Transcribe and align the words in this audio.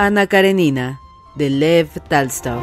Ana 0.00 0.28
Karenina, 0.28 1.00
de 1.34 1.50
Lev 1.50 1.88
Talstov. 2.08 2.62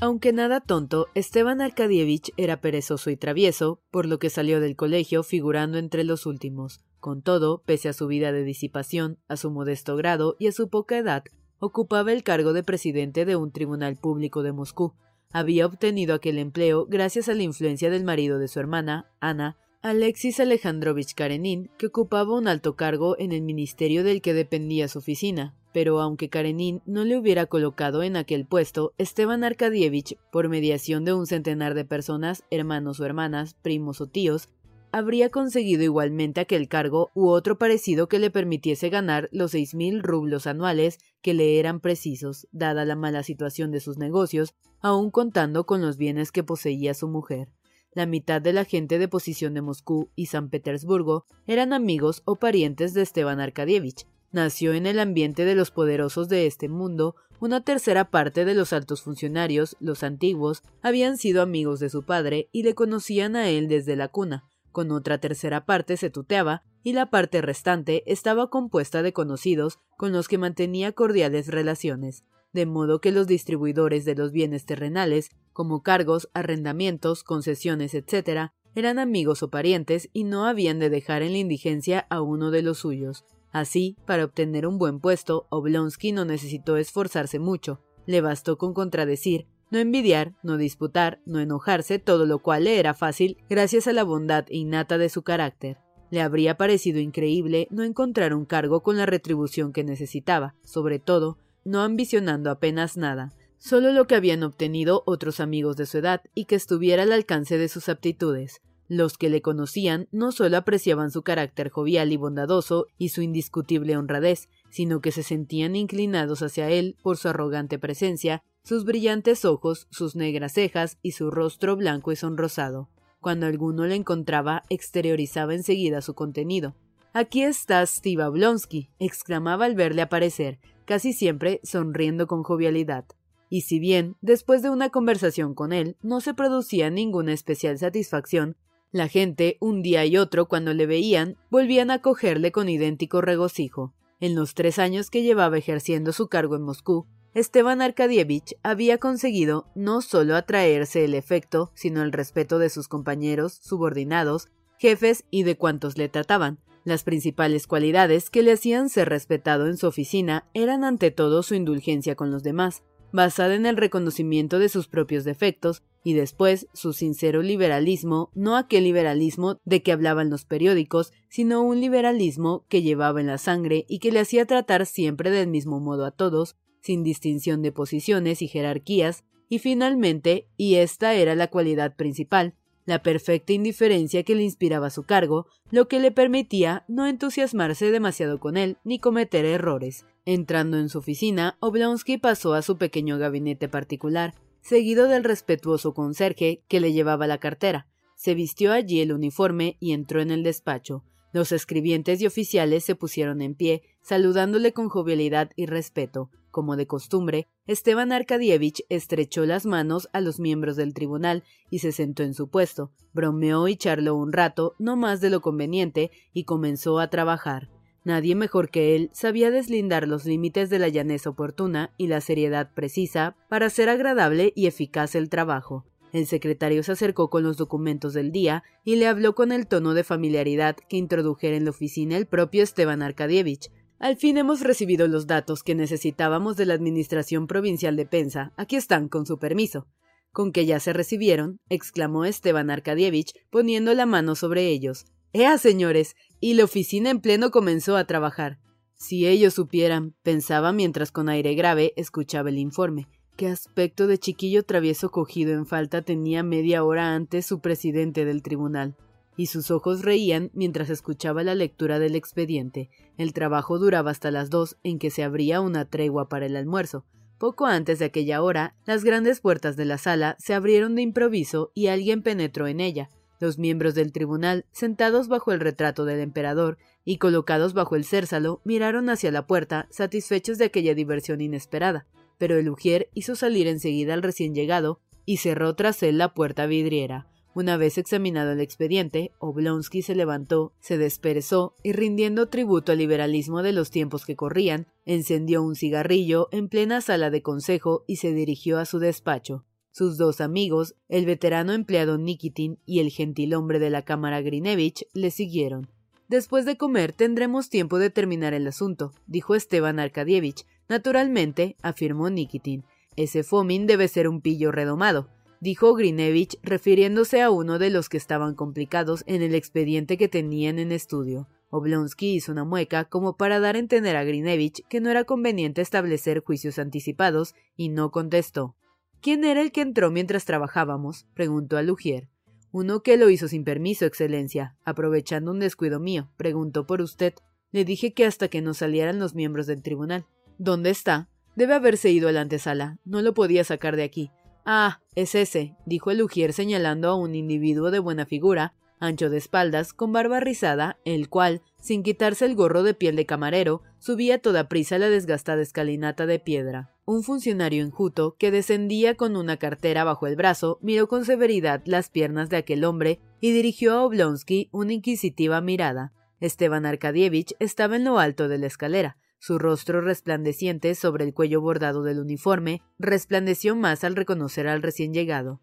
Aunque 0.00 0.32
nada 0.32 0.60
tonto, 0.60 1.08
Esteban 1.16 1.60
Arkadievich 1.60 2.32
era 2.36 2.60
perezoso 2.60 3.10
y 3.10 3.16
travieso, 3.16 3.80
por 3.90 4.06
lo 4.06 4.20
que 4.20 4.30
salió 4.30 4.60
del 4.60 4.76
colegio 4.76 5.24
figurando 5.24 5.78
entre 5.78 6.04
los 6.04 6.24
últimos. 6.24 6.78
Con 7.06 7.22
todo, 7.22 7.62
pese 7.64 7.88
a 7.88 7.92
su 7.92 8.08
vida 8.08 8.32
de 8.32 8.42
disipación, 8.42 9.16
a 9.28 9.36
su 9.36 9.52
modesto 9.52 9.94
grado 9.94 10.34
y 10.40 10.48
a 10.48 10.52
su 10.52 10.68
poca 10.68 10.98
edad, 10.98 11.22
ocupaba 11.60 12.10
el 12.12 12.24
cargo 12.24 12.52
de 12.52 12.64
presidente 12.64 13.24
de 13.24 13.36
un 13.36 13.52
tribunal 13.52 13.94
público 13.94 14.42
de 14.42 14.50
Moscú. 14.50 14.92
Había 15.30 15.66
obtenido 15.66 16.16
aquel 16.16 16.36
empleo 16.36 16.84
gracias 16.86 17.28
a 17.28 17.34
la 17.34 17.44
influencia 17.44 17.90
del 17.90 18.02
marido 18.02 18.40
de 18.40 18.48
su 18.48 18.58
hermana, 18.58 19.08
Ana, 19.20 19.56
Alexis 19.82 20.40
Alejandrovich 20.40 21.14
Karenin, 21.14 21.70
que 21.78 21.86
ocupaba 21.86 22.36
un 22.36 22.48
alto 22.48 22.74
cargo 22.74 23.16
en 23.20 23.30
el 23.30 23.42
ministerio 23.42 24.02
del 24.02 24.20
que 24.20 24.34
dependía 24.34 24.88
su 24.88 24.98
oficina. 24.98 25.54
Pero 25.72 26.00
aunque 26.00 26.28
Karenin 26.28 26.82
no 26.86 27.04
le 27.04 27.16
hubiera 27.16 27.46
colocado 27.46 28.02
en 28.02 28.16
aquel 28.16 28.46
puesto, 28.46 28.94
Esteban 28.98 29.44
Arkadievich, 29.44 30.16
por 30.32 30.48
mediación 30.48 31.04
de 31.04 31.12
un 31.12 31.28
centenar 31.28 31.74
de 31.74 31.84
personas, 31.84 32.42
hermanos 32.50 32.98
o 32.98 33.04
hermanas, 33.04 33.54
primos 33.62 34.00
o 34.00 34.08
tíos, 34.08 34.48
habría 34.96 35.28
conseguido 35.28 35.82
igualmente 35.82 36.40
aquel 36.40 36.68
cargo 36.68 37.10
u 37.14 37.28
otro 37.28 37.58
parecido 37.58 38.08
que 38.08 38.18
le 38.18 38.30
permitiese 38.30 38.88
ganar 38.88 39.28
los 39.30 39.50
seis 39.50 39.74
mil 39.74 40.02
rublos 40.02 40.46
anuales 40.46 40.96
que 41.20 41.34
le 41.34 41.58
eran 41.58 41.80
precisos, 41.80 42.48
dada 42.50 42.86
la 42.86 42.96
mala 42.96 43.22
situación 43.22 43.70
de 43.70 43.80
sus 43.80 43.98
negocios, 43.98 44.54
aun 44.80 45.10
contando 45.10 45.66
con 45.66 45.82
los 45.82 45.98
bienes 45.98 46.32
que 46.32 46.44
poseía 46.44 46.94
su 46.94 47.08
mujer. 47.08 47.50
La 47.92 48.06
mitad 48.06 48.40
de 48.40 48.54
la 48.54 48.64
gente 48.64 48.98
de 48.98 49.06
posición 49.06 49.52
de 49.52 49.60
Moscú 49.60 50.08
y 50.16 50.26
San 50.26 50.48
Petersburgo 50.48 51.26
eran 51.46 51.74
amigos 51.74 52.22
o 52.24 52.36
parientes 52.36 52.94
de 52.94 53.02
Esteban 53.02 53.38
Arkadievich. 53.38 54.06
Nació 54.32 54.72
en 54.72 54.86
el 54.86 54.98
ambiente 54.98 55.44
de 55.44 55.54
los 55.54 55.70
poderosos 55.70 56.30
de 56.30 56.46
este 56.46 56.70
mundo, 56.70 57.16
una 57.38 57.62
tercera 57.62 58.10
parte 58.10 58.46
de 58.46 58.54
los 58.54 58.72
altos 58.72 59.02
funcionarios, 59.02 59.76
los 59.78 60.02
antiguos, 60.02 60.62
habían 60.80 61.18
sido 61.18 61.42
amigos 61.42 61.80
de 61.80 61.90
su 61.90 62.02
padre 62.02 62.48
y 62.50 62.62
le 62.62 62.74
conocían 62.74 63.36
a 63.36 63.50
él 63.50 63.68
desde 63.68 63.94
la 63.94 64.08
cuna, 64.08 64.48
con 64.76 64.92
otra 64.92 65.16
tercera 65.16 65.64
parte 65.64 65.96
se 65.96 66.10
tuteaba 66.10 66.62
y 66.82 66.92
la 66.92 67.08
parte 67.08 67.40
restante 67.40 68.02
estaba 68.04 68.50
compuesta 68.50 69.00
de 69.02 69.14
conocidos 69.14 69.78
con 69.96 70.12
los 70.12 70.28
que 70.28 70.36
mantenía 70.36 70.92
cordiales 70.92 71.48
relaciones, 71.48 72.24
de 72.52 72.66
modo 72.66 73.00
que 73.00 73.10
los 73.10 73.26
distribuidores 73.26 74.04
de 74.04 74.14
los 74.14 74.32
bienes 74.32 74.66
terrenales, 74.66 75.30
como 75.54 75.82
cargos, 75.82 76.28
arrendamientos, 76.34 77.24
concesiones, 77.24 77.94
etc., 77.94 78.50
eran 78.74 78.98
amigos 78.98 79.42
o 79.42 79.48
parientes 79.48 80.10
y 80.12 80.24
no 80.24 80.44
habían 80.44 80.78
de 80.78 80.90
dejar 80.90 81.22
en 81.22 81.32
la 81.32 81.38
indigencia 81.38 82.06
a 82.10 82.20
uno 82.20 82.50
de 82.50 82.60
los 82.60 82.76
suyos. 82.76 83.24
Así, 83.52 83.96
para 84.04 84.26
obtener 84.26 84.66
un 84.66 84.76
buen 84.76 85.00
puesto, 85.00 85.46
Oblonsky 85.48 86.12
no 86.12 86.26
necesitó 86.26 86.76
esforzarse 86.76 87.38
mucho, 87.38 87.80
le 88.04 88.20
bastó 88.20 88.58
con 88.58 88.74
contradecir 88.74 89.46
no 89.70 89.78
envidiar, 89.78 90.34
no 90.42 90.56
disputar, 90.56 91.20
no 91.26 91.40
enojarse, 91.40 91.98
todo 91.98 92.26
lo 92.26 92.38
cual 92.38 92.64
le 92.64 92.78
era 92.78 92.94
fácil 92.94 93.36
gracias 93.48 93.86
a 93.86 93.92
la 93.92 94.04
bondad 94.04 94.46
innata 94.48 94.98
de 94.98 95.08
su 95.08 95.22
carácter. 95.22 95.78
Le 96.10 96.20
habría 96.20 96.56
parecido 96.56 97.00
increíble 97.00 97.66
no 97.70 97.82
encontrar 97.82 98.32
un 98.32 98.44
cargo 98.44 98.82
con 98.82 98.96
la 98.96 99.06
retribución 99.06 99.72
que 99.72 99.84
necesitaba, 99.84 100.54
sobre 100.62 100.98
todo, 100.98 101.38
no 101.64 101.82
ambicionando 101.82 102.50
apenas 102.50 102.96
nada, 102.96 103.32
solo 103.58 103.92
lo 103.92 104.06
que 104.06 104.14
habían 104.14 104.44
obtenido 104.44 105.02
otros 105.06 105.40
amigos 105.40 105.76
de 105.76 105.86
su 105.86 105.98
edad 105.98 106.22
y 106.34 106.44
que 106.44 106.54
estuviera 106.54 107.02
al 107.02 107.12
alcance 107.12 107.58
de 107.58 107.68
sus 107.68 107.88
aptitudes. 107.88 108.60
Los 108.88 109.18
que 109.18 109.30
le 109.30 109.42
conocían 109.42 110.06
no 110.12 110.30
solo 110.30 110.56
apreciaban 110.58 111.10
su 111.10 111.22
carácter 111.22 111.70
jovial 111.70 112.12
y 112.12 112.16
bondadoso 112.16 112.86
y 112.98 113.08
su 113.08 113.20
indiscutible 113.20 113.96
honradez, 113.96 114.48
sino 114.70 115.00
que 115.00 115.10
se 115.10 115.24
sentían 115.24 115.74
inclinados 115.74 116.40
hacia 116.42 116.70
él 116.70 116.96
por 117.02 117.16
su 117.16 117.28
arrogante 117.28 117.80
presencia 117.80 118.44
sus 118.66 118.84
brillantes 118.84 119.44
ojos, 119.44 119.86
sus 119.92 120.16
negras 120.16 120.54
cejas 120.54 120.98
y 121.00 121.12
su 121.12 121.30
rostro 121.30 121.76
blanco 121.76 122.10
y 122.10 122.16
sonrosado. 122.16 122.88
Cuando 123.20 123.46
alguno 123.46 123.86
le 123.86 123.94
encontraba, 123.94 124.64
exteriorizaba 124.70 125.54
enseguida 125.54 126.02
su 126.02 126.14
contenido. 126.14 126.74
Aquí 127.12 127.44
está 127.44 127.86
Steve 127.86 128.24
Oblonsky, 128.24 128.90
exclamaba 128.98 129.66
al 129.66 129.76
verle 129.76 130.02
aparecer, 130.02 130.58
casi 130.84 131.12
siempre 131.12 131.60
sonriendo 131.62 132.26
con 132.26 132.42
jovialidad. 132.42 133.04
Y 133.48 133.60
si 133.60 133.78
bien, 133.78 134.16
después 134.20 134.62
de 134.62 134.70
una 134.70 134.90
conversación 134.90 135.54
con 135.54 135.72
él, 135.72 135.96
no 136.02 136.20
se 136.20 136.34
producía 136.34 136.90
ninguna 136.90 137.34
especial 137.34 137.78
satisfacción, 137.78 138.56
la 138.90 139.06
gente, 139.06 139.58
un 139.60 139.80
día 139.80 140.04
y 140.06 140.16
otro, 140.16 140.48
cuando 140.48 140.74
le 140.74 140.86
veían, 140.86 141.36
volvían 141.50 141.92
a 141.92 142.02
cogerle 142.02 142.50
con 142.50 142.68
idéntico 142.68 143.20
regocijo. 143.20 143.94
En 144.18 144.34
los 144.34 144.54
tres 144.54 144.80
años 144.80 145.08
que 145.08 145.22
llevaba 145.22 145.56
ejerciendo 145.56 146.12
su 146.12 146.26
cargo 146.26 146.56
en 146.56 146.62
Moscú, 146.62 147.06
Esteban 147.36 147.82
Arkadievich 147.82 148.56
había 148.62 148.96
conseguido 148.96 149.66
no 149.74 150.00
solo 150.00 150.36
atraerse 150.36 151.04
el 151.04 151.12
efecto, 151.12 151.70
sino 151.74 152.02
el 152.02 152.10
respeto 152.10 152.58
de 152.58 152.70
sus 152.70 152.88
compañeros, 152.88 153.60
subordinados, 153.62 154.48
jefes 154.78 155.26
y 155.30 155.42
de 155.42 155.54
cuantos 155.58 155.98
le 155.98 156.08
trataban. 156.08 156.60
Las 156.86 157.04
principales 157.04 157.66
cualidades 157.66 158.30
que 158.30 158.42
le 158.42 158.52
hacían 158.52 158.88
ser 158.88 159.10
respetado 159.10 159.66
en 159.66 159.76
su 159.76 159.86
oficina 159.86 160.48
eran 160.54 160.82
ante 160.82 161.10
todo 161.10 161.42
su 161.42 161.54
indulgencia 161.54 162.14
con 162.14 162.30
los 162.30 162.42
demás, 162.42 162.84
basada 163.12 163.54
en 163.54 163.66
el 163.66 163.76
reconocimiento 163.76 164.58
de 164.58 164.70
sus 164.70 164.88
propios 164.88 165.24
defectos, 165.24 165.82
y 166.02 166.14
después 166.14 166.68
su 166.72 166.94
sincero 166.94 167.42
liberalismo, 167.42 168.30
no 168.34 168.56
aquel 168.56 168.84
liberalismo 168.84 169.60
de 169.66 169.82
que 169.82 169.92
hablaban 169.92 170.30
los 170.30 170.46
periódicos, 170.46 171.12
sino 171.28 171.60
un 171.60 171.82
liberalismo 171.82 172.64
que 172.70 172.80
llevaba 172.80 173.20
en 173.20 173.26
la 173.26 173.36
sangre 173.36 173.84
y 173.90 173.98
que 173.98 174.10
le 174.10 174.20
hacía 174.20 174.46
tratar 174.46 174.86
siempre 174.86 175.30
del 175.30 175.48
mismo 175.48 175.80
modo 175.80 176.06
a 176.06 176.12
todos, 176.12 176.56
sin 176.86 177.02
distinción 177.02 177.62
de 177.62 177.72
posiciones 177.72 178.42
y 178.42 178.48
jerarquías, 178.48 179.24
y 179.48 179.58
finalmente, 179.58 180.46
y 180.56 180.76
esta 180.76 181.14
era 181.14 181.34
la 181.34 181.48
cualidad 181.48 181.96
principal, 181.96 182.54
la 182.84 183.02
perfecta 183.02 183.52
indiferencia 183.52 184.22
que 184.22 184.36
le 184.36 184.44
inspiraba 184.44 184.90
su 184.90 185.02
cargo, 185.02 185.46
lo 185.70 185.88
que 185.88 185.98
le 185.98 186.12
permitía 186.12 186.84
no 186.86 187.08
entusiasmarse 187.08 187.90
demasiado 187.90 188.38
con 188.38 188.56
él 188.56 188.78
ni 188.84 189.00
cometer 189.00 189.44
errores. 189.44 190.06
Entrando 190.24 190.78
en 190.78 190.88
su 190.88 190.98
oficina, 190.98 191.56
Oblonsky 191.60 192.18
pasó 192.18 192.54
a 192.54 192.62
su 192.62 192.78
pequeño 192.78 193.18
gabinete 193.18 193.68
particular, 193.68 194.34
seguido 194.60 195.08
del 195.08 195.24
respetuoso 195.24 195.92
conserje 195.92 196.62
que 196.68 196.78
le 196.78 196.92
llevaba 196.92 197.26
la 197.26 197.38
cartera. 197.38 197.88
Se 198.14 198.34
vistió 198.34 198.72
allí 198.72 199.00
el 199.00 199.12
uniforme 199.12 199.76
y 199.80 199.92
entró 199.92 200.20
en 200.20 200.30
el 200.30 200.44
despacho. 200.44 201.02
Los 201.32 201.50
escribientes 201.50 202.20
y 202.20 202.26
oficiales 202.26 202.84
se 202.84 202.94
pusieron 202.94 203.42
en 203.42 203.56
pie, 203.56 203.82
saludándole 204.00 204.72
con 204.72 204.88
jovialidad 204.88 205.50
y 205.56 205.66
respeto. 205.66 206.30
Como 206.56 206.76
de 206.76 206.86
costumbre, 206.86 207.48
Esteban 207.66 208.12
Arkadievich 208.12 208.82
estrechó 208.88 209.44
las 209.44 209.66
manos 209.66 210.08
a 210.14 210.22
los 210.22 210.40
miembros 210.40 210.76
del 210.76 210.94
tribunal 210.94 211.44
y 211.68 211.80
se 211.80 211.92
sentó 211.92 212.22
en 212.22 212.32
su 212.32 212.48
puesto, 212.48 212.92
bromeó 213.12 213.68
y 213.68 213.76
charló 213.76 214.14
un 214.14 214.32
rato, 214.32 214.74
no 214.78 214.96
más 214.96 215.20
de 215.20 215.28
lo 215.28 215.42
conveniente, 215.42 216.10
y 216.32 216.44
comenzó 216.44 216.98
a 216.98 217.10
trabajar. 217.10 217.68
Nadie 218.04 218.34
mejor 218.34 218.70
que 218.70 218.96
él 218.96 219.10
sabía 219.12 219.50
deslindar 219.50 220.08
los 220.08 220.24
límites 220.24 220.70
de 220.70 220.78
la 220.78 220.88
llaneza 220.88 221.28
oportuna 221.28 221.92
y 221.98 222.06
la 222.06 222.22
seriedad 222.22 222.72
precisa 222.72 223.36
para 223.50 223.66
hacer 223.66 223.90
agradable 223.90 224.54
y 224.56 224.66
eficaz 224.66 225.14
el 225.14 225.28
trabajo. 225.28 225.84
El 226.14 226.24
secretario 226.24 226.82
se 226.82 226.92
acercó 226.92 227.28
con 227.28 227.42
los 227.42 227.58
documentos 227.58 228.14
del 228.14 228.32
día 228.32 228.64
y 228.82 228.96
le 228.96 229.08
habló 229.08 229.34
con 229.34 229.52
el 229.52 229.66
tono 229.66 229.92
de 229.92 230.04
familiaridad 230.04 230.74
que 230.88 230.96
introdujera 230.96 231.54
en 231.54 231.64
la 231.66 231.72
oficina 231.72 232.16
el 232.16 232.24
propio 232.24 232.62
Esteban 232.62 233.02
Arkadievich. 233.02 233.70
Al 233.98 234.16
fin 234.16 234.36
hemos 234.36 234.60
recibido 234.60 235.08
los 235.08 235.26
datos 235.26 235.62
que 235.62 235.74
necesitábamos 235.74 236.56
de 236.56 236.66
la 236.66 236.74
Administración 236.74 237.46
Provincial 237.46 237.96
de 237.96 238.04
Pensa. 238.04 238.52
Aquí 238.56 238.76
están, 238.76 239.08
con 239.08 239.24
su 239.24 239.38
permiso. 239.38 239.86
Con 240.32 240.52
que 240.52 240.66
ya 240.66 240.80
se 240.80 240.92
recibieron, 240.92 241.60
exclamó 241.70 242.26
Esteban 242.26 242.70
Arkadievich, 242.70 243.32
poniendo 243.50 243.94
la 243.94 244.04
mano 244.04 244.34
sobre 244.34 244.68
ellos. 244.68 245.06
¡Ea, 245.32 245.56
señores! 245.56 246.14
y 246.40 246.54
la 246.54 246.64
oficina 246.64 247.10
en 247.10 247.20
pleno 247.20 247.50
comenzó 247.50 247.96
a 247.96 248.04
trabajar. 248.04 248.58
Si 248.94 249.26
ellos 249.26 249.54
supieran, 249.54 250.14
pensaba 250.22 250.72
mientras 250.72 251.10
con 251.10 251.28
aire 251.28 251.54
grave 251.54 251.92
escuchaba 251.96 252.50
el 252.50 252.58
informe, 252.58 253.08
qué 253.36 253.48
aspecto 253.48 254.06
de 254.06 254.18
chiquillo 254.18 254.62
travieso 254.62 255.10
cogido 255.10 255.52
en 255.52 255.66
falta 255.66 256.02
tenía 256.02 256.42
media 256.42 256.84
hora 256.84 257.14
antes 257.14 257.46
su 257.46 257.60
presidente 257.60 258.24
del 258.24 258.42
tribunal. 258.42 258.96
Y 259.36 259.46
sus 259.46 259.70
ojos 259.70 260.02
reían 260.02 260.50
mientras 260.54 260.90
escuchaba 260.90 261.42
la 261.42 261.54
lectura 261.54 261.98
del 261.98 262.14
expediente. 262.14 262.90
El 263.18 263.32
trabajo 263.32 263.78
duraba 263.78 264.10
hasta 264.10 264.30
las 264.30 264.50
dos, 264.50 264.76
en 264.82 264.98
que 264.98 265.10
se 265.10 265.22
abría 265.22 265.60
una 265.60 265.84
tregua 265.84 266.28
para 266.28 266.46
el 266.46 266.56
almuerzo. 266.56 267.04
Poco 267.38 267.66
antes 267.66 267.98
de 267.98 268.06
aquella 268.06 268.42
hora, 268.42 268.74
las 268.86 269.04
grandes 269.04 269.40
puertas 269.40 269.76
de 269.76 269.84
la 269.84 269.98
sala 269.98 270.36
se 270.38 270.54
abrieron 270.54 270.94
de 270.94 271.02
improviso 271.02 271.70
y 271.74 271.88
alguien 271.88 272.22
penetró 272.22 272.66
en 272.66 272.80
ella. 272.80 273.10
Los 273.38 273.58
miembros 273.58 273.94
del 273.94 274.12
tribunal, 274.12 274.64
sentados 274.72 275.28
bajo 275.28 275.52
el 275.52 275.60
retrato 275.60 276.06
del 276.06 276.20
emperador 276.20 276.78
y 277.04 277.18
colocados 277.18 277.74
bajo 277.74 277.94
el 277.94 278.06
cérsalo, 278.06 278.62
miraron 278.64 279.10
hacia 279.10 279.30
la 279.30 279.46
puerta, 279.46 279.86
satisfechos 279.90 280.56
de 280.56 280.64
aquella 280.64 280.94
diversión 280.94 281.42
inesperada, 281.42 282.06
pero 282.38 282.56
el 282.56 282.70
ujier 282.70 283.10
hizo 283.12 283.36
salir 283.36 283.66
enseguida 283.66 284.14
al 284.14 284.22
recién 284.22 284.54
llegado 284.54 285.00
y 285.26 285.36
cerró 285.36 285.74
tras 285.74 286.02
él 286.02 286.16
la 286.16 286.32
puerta 286.32 286.64
vidriera. 286.64 287.26
Una 287.56 287.78
vez 287.78 287.96
examinado 287.96 288.52
el 288.52 288.60
expediente, 288.60 289.32
Oblonsky 289.38 290.02
se 290.02 290.14
levantó, 290.14 290.74
se 290.78 290.98
desperezó 290.98 291.74
y 291.82 291.92
rindiendo 291.92 292.50
tributo 292.50 292.92
al 292.92 292.98
liberalismo 292.98 293.62
de 293.62 293.72
los 293.72 293.90
tiempos 293.90 294.26
que 294.26 294.36
corrían, 294.36 294.88
encendió 295.06 295.62
un 295.62 295.74
cigarrillo 295.74 296.50
en 296.52 296.68
plena 296.68 297.00
sala 297.00 297.30
de 297.30 297.40
consejo 297.40 298.04
y 298.06 298.16
se 298.16 298.34
dirigió 298.34 298.78
a 298.78 298.84
su 298.84 298.98
despacho. 298.98 299.64
Sus 299.90 300.18
dos 300.18 300.42
amigos, 300.42 300.96
el 301.08 301.24
veterano 301.24 301.72
empleado 301.72 302.18
Nikitin 302.18 302.78
y 302.84 303.00
el 303.00 303.08
gentilhombre 303.08 303.78
de 303.78 303.88
la 303.88 304.02
cámara 304.02 304.42
Grinevich, 304.42 305.06
le 305.14 305.30
siguieron. 305.30 305.88
Después 306.28 306.66
de 306.66 306.76
comer 306.76 307.14
tendremos 307.14 307.70
tiempo 307.70 307.98
de 307.98 308.10
terminar 308.10 308.52
el 308.52 308.66
asunto, 308.66 309.14
dijo 309.26 309.54
Esteban 309.54 309.98
Arkadievich. 309.98 310.66
Naturalmente, 310.90 311.76
afirmó 311.80 312.28
Nikitin. 312.28 312.84
Ese 313.16 313.44
Fomin 313.44 313.86
debe 313.86 314.08
ser 314.08 314.28
un 314.28 314.42
pillo 314.42 314.72
redomado, 314.72 315.30
dijo 315.60 315.94
Grinevich, 315.94 316.58
refiriéndose 316.62 317.42
a 317.42 317.50
uno 317.50 317.78
de 317.78 317.90
los 317.90 318.08
que 318.08 318.16
estaban 318.16 318.54
complicados 318.54 319.24
en 319.26 319.42
el 319.42 319.54
expediente 319.54 320.16
que 320.16 320.28
tenían 320.28 320.78
en 320.78 320.92
estudio. 320.92 321.48
Oblonsky 321.70 322.34
hizo 322.34 322.52
una 322.52 322.64
mueca 322.64 323.04
como 323.06 323.36
para 323.36 323.60
dar 323.60 323.76
a 323.76 323.80
entender 323.80 324.16
a 324.16 324.24
Grinevich 324.24 324.86
que 324.88 325.00
no 325.00 325.10
era 325.10 325.24
conveniente 325.24 325.82
establecer 325.82 326.42
juicios 326.44 326.78
anticipados 326.78 327.54
y 327.76 327.88
no 327.88 328.10
contestó. 328.10 328.76
¿Quién 329.20 329.44
era 329.44 329.60
el 329.60 329.72
que 329.72 329.80
entró 329.80 330.10
mientras 330.10 330.44
trabajábamos? 330.44 331.26
preguntó 331.34 331.76
a 331.76 331.82
Lugier. 331.82 332.28
Uno 332.70 333.02
que 333.02 333.16
lo 333.16 333.30
hizo 333.30 333.48
sin 333.48 333.64
permiso, 333.64 334.04
Excelencia, 334.04 334.76
aprovechando 334.84 335.50
un 335.50 335.60
descuido 335.60 335.98
mío. 335.98 336.30
Preguntó 336.36 336.86
por 336.86 337.00
usted. 337.00 337.34
Le 337.72 337.84
dije 337.84 338.12
que 338.12 338.26
hasta 338.26 338.48
que 338.48 338.60
no 338.60 338.74
salieran 338.74 339.18
los 339.18 339.34
miembros 339.34 339.66
del 339.66 339.82
tribunal. 339.82 340.26
¿Dónde 340.58 340.90
está? 340.90 341.28
Debe 341.56 341.74
haberse 341.74 342.10
ido 342.10 342.28
a 342.28 342.32
la 342.32 342.42
antesala. 342.42 342.98
No 343.04 343.22
lo 343.22 343.34
podía 343.34 343.64
sacar 343.64 343.96
de 343.96 344.02
aquí. 344.04 344.30
Ah, 344.68 345.00
es 345.14 345.36
ese, 345.36 345.76
dijo 345.86 346.10
el 346.10 346.20
Ujier 346.20 346.52
señalando 346.52 347.08
a 347.08 347.14
un 347.14 347.36
individuo 347.36 347.92
de 347.92 348.00
buena 348.00 348.26
figura, 348.26 348.74
ancho 348.98 349.30
de 349.30 349.38
espaldas, 349.38 349.92
con 349.92 350.12
barba 350.12 350.40
rizada, 350.40 350.98
el 351.04 351.28
cual, 351.28 351.62
sin 351.80 352.02
quitarse 352.02 352.46
el 352.46 352.56
gorro 352.56 352.82
de 352.82 352.92
piel 352.92 353.14
de 353.14 353.26
camarero, 353.26 353.82
subía 354.00 354.40
toda 354.40 354.68
prisa 354.68 354.98
la 354.98 355.08
desgastada 355.08 355.62
escalinata 355.62 356.26
de 356.26 356.40
piedra. 356.40 356.90
Un 357.04 357.22
funcionario 357.22 357.84
enjuto, 357.84 358.34
que 358.40 358.50
descendía 358.50 359.14
con 359.14 359.36
una 359.36 359.56
cartera 359.56 360.02
bajo 360.02 360.26
el 360.26 360.34
brazo, 360.34 360.80
miró 360.82 361.06
con 361.06 361.24
severidad 361.24 361.80
las 361.84 362.10
piernas 362.10 362.48
de 362.48 362.56
aquel 362.56 362.84
hombre 362.84 363.20
y 363.40 363.52
dirigió 363.52 363.94
a 363.94 364.02
Oblonsky 364.02 364.68
una 364.72 364.94
inquisitiva 364.94 365.60
mirada. 365.60 366.12
Esteban 366.40 366.86
Arkadievich 366.86 367.54
estaba 367.60 367.94
en 367.94 368.04
lo 368.04 368.18
alto 368.18 368.48
de 368.48 368.58
la 368.58 368.66
escalera. 368.66 369.16
Su 369.38 369.58
rostro 369.58 370.00
resplandeciente 370.00 370.94
sobre 370.94 371.24
el 371.24 371.34
cuello 371.34 371.60
bordado 371.60 372.02
del 372.02 372.20
uniforme 372.20 372.82
resplandeció 372.98 373.76
más 373.76 374.04
al 374.04 374.16
reconocer 374.16 374.66
al 374.66 374.82
recién 374.82 375.12
llegado. 375.12 375.60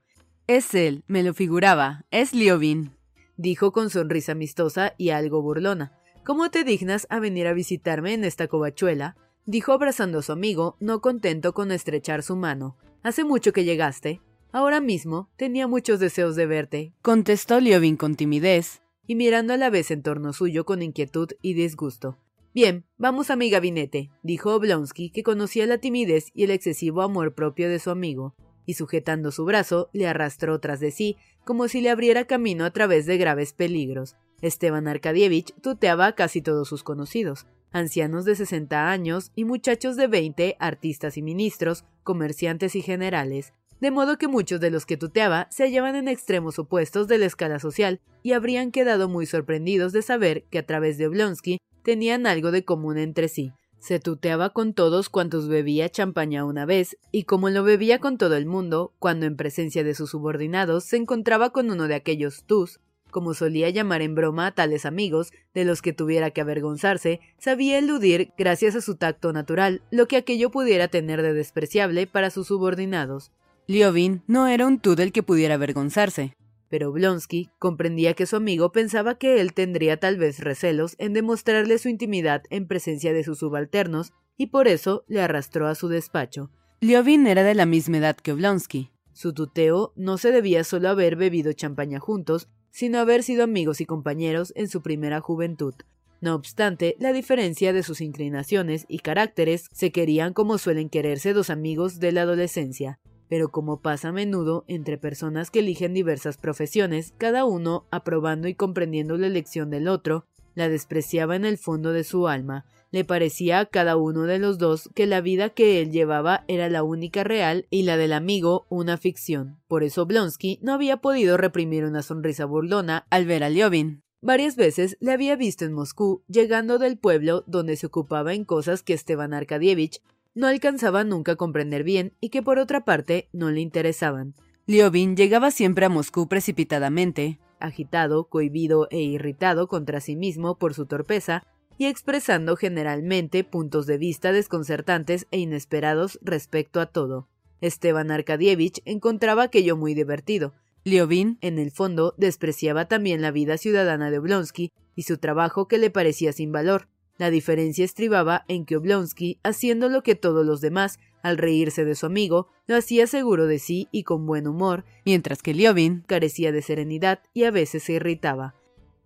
Es 0.48 0.74
él, 0.76 1.04
me 1.08 1.24
lo 1.24 1.34
figuraba, 1.34 2.06
es 2.12 2.34
Liovin, 2.34 2.92
dijo 3.38 3.72
con 3.72 3.90
sonrisa 3.90 4.34
amistosa 4.34 4.94
y 4.98 5.10
algo 5.10 5.42
burlona. 5.42 5.94
¿Cómo 6.26 6.50
te 6.50 6.64
dignas 6.64 7.08
a 7.10 7.20
venir 7.20 7.48
a 7.48 7.54
visitarme 7.54 8.14
en 8.14 8.24
esta 8.24 8.48
covachuela? 8.48 9.18
dijo 9.46 9.74
abrazando 9.74 10.20
a 10.20 10.22
su 10.22 10.32
amigo, 10.32 10.78
no 10.80 11.02
contento 11.02 11.54
con 11.54 11.72
estrechar 11.72 12.24
su 12.24 12.36
mano. 12.36 12.78
Hace 13.02 13.26
mucho 13.26 13.52
que 13.52 13.66
llegaste. 13.66 14.22
Ahora 14.54 14.80
mismo 14.80 15.30
tenía 15.36 15.68
muchos 15.68 16.00
deseos 16.00 16.36
de 16.36 16.46
verte, 16.46 16.94
contestó 17.02 17.60
Liovin 17.60 17.98
con 17.98 18.16
timidez, 18.16 18.82
y 19.08 19.16
mirando 19.16 19.54
a 19.54 19.58
la 19.58 19.70
vez 19.70 19.92
en 19.92 20.04
torno 20.04 20.32
suyo 20.32 20.64
con 20.64 20.82
inquietud 20.82 21.30
y 21.42 21.56
disgusto. 21.56 22.18
Bien, 22.54 22.86
vamos 23.00 23.32
a 23.32 23.36
mi 23.36 23.50
gabinete, 23.50 24.12
dijo 24.22 24.54
Oblonsky, 24.54 25.10
que 25.10 25.24
conocía 25.24 25.66
la 25.66 25.80
timidez 25.80 26.28
y 26.36 26.44
el 26.44 26.52
excesivo 26.52 27.02
amor 27.02 27.34
propio 27.34 27.68
de 27.68 27.80
su 27.80 27.90
amigo, 27.90 28.36
y 28.68 28.76
sujetando 28.76 29.32
su 29.32 29.44
brazo, 29.44 29.90
le 29.92 30.06
arrastró 30.06 30.60
tras 30.60 30.80
de 30.80 30.92
sí, 30.92 31.18
como 31.46 31.68
si 31.68 31.82
le 31.82 31.90
abriera 31.90 32.26
camino 32.26 32.64
a 32.64 32.70
través 32.70 33.08
de 33.08 33.18
graves 33.18 33.54
peligros. 33.54 34.18
Esteban 34.42 34.88
Arkadievich 34.88 35.52
tuteaba 35.62 36.06
a 36.06 36.14
casi 36.14 36.44
todos 36.44 36.68
sus 36.68 36.84
conocidos, 36.84 37.48
ancianos 37.72 38.24
de 38.24 38.36
60 38.36 38.92
años 38.92 39.32
y 39.34 39.46
muchachos 39.46 39.96
de 39.96 40.06
20, 40.06 40.56
artistas 40.60 41.18
y 41.18 41.24
ministros, 41.24 41.86
comerciantes 42.04 42.76
y 42.76 42.84
generales, 42.84 43.52
de 43.82 43.90
modo 43.90 44.20
que 44.20 44.28
muchos 44.28 44.60
de 44.60 44.70
los 44.70 44.86
que 44.86 44.96
tuteaba 44.96 45.48
se 45.50 45.64
hallaban 45.64 45.96
en 45.96 46.08
extremos 46.08 46.60
opuestos 46.60 47.08
de 47.08 47.18
la 47.18 47.26
escala 47.26 47.58
social 47.58 48.00
y 48.22 48.34
habrían 48.34 48.70
quedado 48.70 49.10
muy 49.10 49.26
sorprendidos 49.26 49.92
de 49.92 50.04
saber 50.04 50.44
que 50.52 50.60
a 50.60 50.66
través 50.68 51.00
de 51.00 51.08
Oblonsky 51.08 51.58
tenían 51.84 52.26
algo 52.26 52.52
de 52.52 52.66
común 52.66 52.98
entre 52.98 53.28
sí. 53.28 53.52
Se 53.80 54.00
tuteaba 54.00 54.52
con 54.52 54.74
todos 54.74 55.10
cuantos 55.10 55.48
bebía 55.48 55.90
champaña 55.90 56.46
una 56.46 56.66
vez, 56.66 56.98
y 57.12 57.24
como 57.24 57.50
lo 57.50 57.64
bebía 57.64 58.00
con 58.00 58.18
todo 58.18 58.36
el 58.36 58.46
mundo, 58.46 58.94
cuando 58.98 59.26
en 59.26 59.36
presencia 59.36 59.84
de 59.84 59.94
sus 59.94 60.12
subordinados 60.12 60.86
se 60.86 60.98
encontraba 60.98 61.52
con 61.52 61.70
uno 61.70 61.88
de 61.88 61.96
aquellos 61.96 62.46
tus 62.46 62.80
como 63.14 63.34
solía 63.34 63.70
llamar 63.70 64.02
en 64.02 64.16
broma 64.16 64.48
a 64.48 64.52
tales 64.52 64.86
amigos, 64.86 65.32
de 65.54 65.64
los 65.64 65.82
que 65.82 65.94
tuviera 65.94 66.32
que 66.32 66.42
avergonzarse, 66.42 67.22
sabía 67.38 67.78
eludir, 67.78 68.34
gracias 68.38 68.76
a 68.76 68.82
su 68.82 68.96
tacto 68.96 69.32
natural, 69.32 69.82
lo 69.92 70.08
que 70.10 70.18
aquello 70.18 70.50
pudiera 70.50 70.90
tener 70.90 71.22
de 71.22 71.34
despreciable 71.34 72.08
para 72.08 72.32
sus 72.32 72.48
subordinados. 72.48 73.32
Liovin 73.68 74.24
no 74.28 74.48
era 74.48 74.68
un 74.68 74.80
tú 74.80 74.96
del 74.96 75.14
que 75.14 75.24
pudiera 75.24 75.54
avergonzarse, 75.54 76.36
pero 76.74 76.92
Blonsky 76.92 77.52
comprendía 77.60 78.16
que 78.16 78.26
su 78.26 78.36
amigo 78.36 78.72
pensaba 78.72 79.20
que 79.20 79.40
él 79.40 79.54
tendría 79.54 79.98
tal 79.98 80.18
vez 80.18 80.40
recelos 80.40 80.96
en 80.98 81.14
demostrarle 81.14 81.78
su 81.78 81.88
intimidad 81.88 82.42
en 82.50 82.66
presencia 82.66 83.14
de 83.14 83.24
sus 83.24 83.38
subalternos, 83.38 84.12
y 84.38 84.48
por 84.48 84.68
eso 84.68 85.04
le 85.08 85.22
arrastró 85.22 85.68
a 85.68 85.76
su 85.76 85.88
despacho. 85.88 86.50
Liovin 86.82 87.28
era 87.28 87.44
de 87.44 87.54
la 87.54 87.68
misma 87.68 88.00
edad 88.00 88.16
que 88.16 88.32
Oblonsky, 88.32 88.90
Su 89.12 89.36
tuteo 89.36 89.94
no 89.96 90.18
se 90.18 90.32
debía 90.32 90.64
solo 90.64 90.90
haber 90.90 91.16
bebido 91.16 91.54
champaña 91.54 92.00
juntos, 92.00 92.50
sino 92.72 92.98
haber 92.98 93.22
sido 93.22 93.44
amigos 93.44 93.80
y 93.80 93.86
compañeros 93.86 94.52
en 94.56 94.68
su 94.68 94.82
primera 94.82 95.22
juventud. 95.22 95.76
No 96.22 96.34
obstante, 96.34 96.96
la 96.98 97.14
diferencia 97.14 97.72
de 97.72 97.84
sus 97.84 98.02
inclinaciones 98.02 98.86
y 98.88 98.98
caracteres 98.98 99.70
se 99.74 99.92
querían 99.92 100.34
como 100.34 100.58
suelen 100.58 100.90
quererse 100.90 101.34
dos 101.34 101.52
amigos 101.52 102.00
de 102.00 102.14
la 102.14 102.24
adolescencia, 102.24 103.00
pero 103.34 103.50
como 103.50 103.82
pasa 103.82 104.10
a 104.10 104.12
menudo 104.12 104.64
entre 104.68 105.00
personas 105.00 105.50
que 105.50 105.62
eligen 105.62 105.96
diversas 105.96 106.38
profesiones, 106.38 107.16
cada 107.18 107.46
uno 107.46 107.88
aprobando 107.90 108.48
y 108.48 108.54
comprendiendo 108.54 109.18
la 109.18 109.26
elección 109.26 109.72
del 109.72 109.88
otro, 109.88 110.28
la 110.54 110.70
despreciaba 110.70 111.36
en 111.36 111.44
el 111.44 111.58
fondo 111.58 111.94
de 111.94 112.04
su 112.04 112.28
alma, 112.28 112.64
le 112.92 113.06
parecía 113.06 113.58
a 113.58 113.66
cada 113.66 113.98
uno 113.98 114.26
de 114.26 114.38
los 114.38 114.60
dos 114.60 114.88
que 114.94 115.08
la 115.08 115.20
vida 115.20 115.50
que 115.50 115.82
él 115.82 115.90
llevaba 115.90 116.46
era 116.48 116.70
la 116.70 116.84
única 116.84 117.24
real 117.24 117.66
y 117.72 117.82
la 117.82 117.98
del 117.98 118.14
amigo 118.14 118.68
una 118.70 118.98
ficción. 118.98 119.58
Por 119.68 119.82
eso 119.82 120.06
Blonsky 120.06 120.60
no 120.62 120.72
había 120.72 120.98
podido 120.98 121.36
reprimir 121.36 121.86
una 121.86 122.04
sonrisa 122.04 122.46
burlona 122.46 123.08
al 123.10 123.26
ver 123.26 123.44
a 123.44 123.50
Liovin. 123.50 124.04
Varias 124.22 124.56
veces 124.56 124.96
le 125.02 125.12
había 125.12 125.36
visto 125.36 125.66
en 125.66 125.74
Moscú, 125.74 126.24
llegando 126.28 126.78
del 126.78 127.00
pueblo 127.00 127.44
donde 127.48 127.78
se 127.78 127.88
ocupaba 127.88 128.36
en 128.36 128.46
cosas 128.46 128.84
que 128.84 128.94
Esteban 128.94 129.34
Arkadievich 129.34 130.04
no 130.36 130.48
alcanzaba 130.48 131.04
nunca 131.04 131.34
a 131.34 131.36
comprender 131.36 131.84
bien 131.84 132.14
y 132.20 132.30
que 132.30 132.42
por 132.42 132.60
otra 132.60 132.86
parte 132.86 133.30
no 133.34 133.52
le 133.52 133.62
interesaban. 133.62 134.36
Liovin 134.66 135.16
llegaba 135.16 135.52
siempre 135.52 135.86
a 135.86 135.90
Moscú 135.90 136.28
precipitadamente, 136.28 137.40
agitado, 137.60 138.30
cohibido 138.30 138.88
e 138.92 139.02
irritado 139.02 139.68
contra 139.68 140.00
sí 140.00 140.16
mismo 140.16 140.58
por 140.58 140.74
su 140.74 140.86
torpeza, 140.86 141.44
y 141.78 141.86
expresando 141.86 142.56
generalmente 142.56 143.44
puntos 143.44 143.88
de 143.88 143.98
vista 143.98 144.32
desconcertantes 144.32 145.28
e 145.32 145.40
inesperados 145.40 146.20
respecto 146.22 146.80
a 146.80 146.86
todo. 146.86 147.28
Esteban 147.62 148.12
Arkadievich 148.12 148.82
encontraba 148.86 149.44
aquello 149.44 149.76
muy 149.76 149.94
divertido. 149.94 150.54
Liovin, 150.84 151.38
en 151.42 151.60
el 151.60 151.72
fondo, 151.72 152.14
despreciaba 152.18 152.88
también 152.88 153.22
la 153.22 153.32
vida 153.32 153.58
ciudadana 153.58 154.12
de 154.12 154.20
Oblonsky 154.20 154.72
y 154.96 155.04
su 155.04 155.18
trabajo 155.18 155.68
que 155.68 155.78
le 155.78 155.90
parecía 155.90 156.34
sin 156.34 156.52
valor. 156.52 156.90
La 157.18 157.30
diferencia 157.30 157.86
estribaba 157.86 158.44
en 158.48 158.66
que 158.66 158.76
Oblonsky, 158.76 159.40
haciendo 159.44 159.90
lo 159.90 160.02
que 160.02 160.16
todos 160.16 160.46
los 160.46 160.62
demás, 160.62 161.00
al 161.22 161.38
reírse 161.38 161.86
de 161.86 161.96
su 161.96 162.06
amigo, 162.06 162.48
lo 162.68 162.76
hacía 162.76 163.08
seguro 163.08 163.46
de 163.46 163.60
sí 163.60 163.88
y 163.92 164.04
con 164.04 164.26
buen 164.26 164.48
humor, 164.48 164.84
mientras 165.06 165.42
que 165.42 165.54
Liovin 165.54 166.04
carecía 166.08 166.52
de 166.52 166.62
serenidad 166.62 167.20
y 167.34 167.44
a 167.44 167.52
veces 167.52 167.84
se 167.84 167.94
irritaba. 167.94 168.56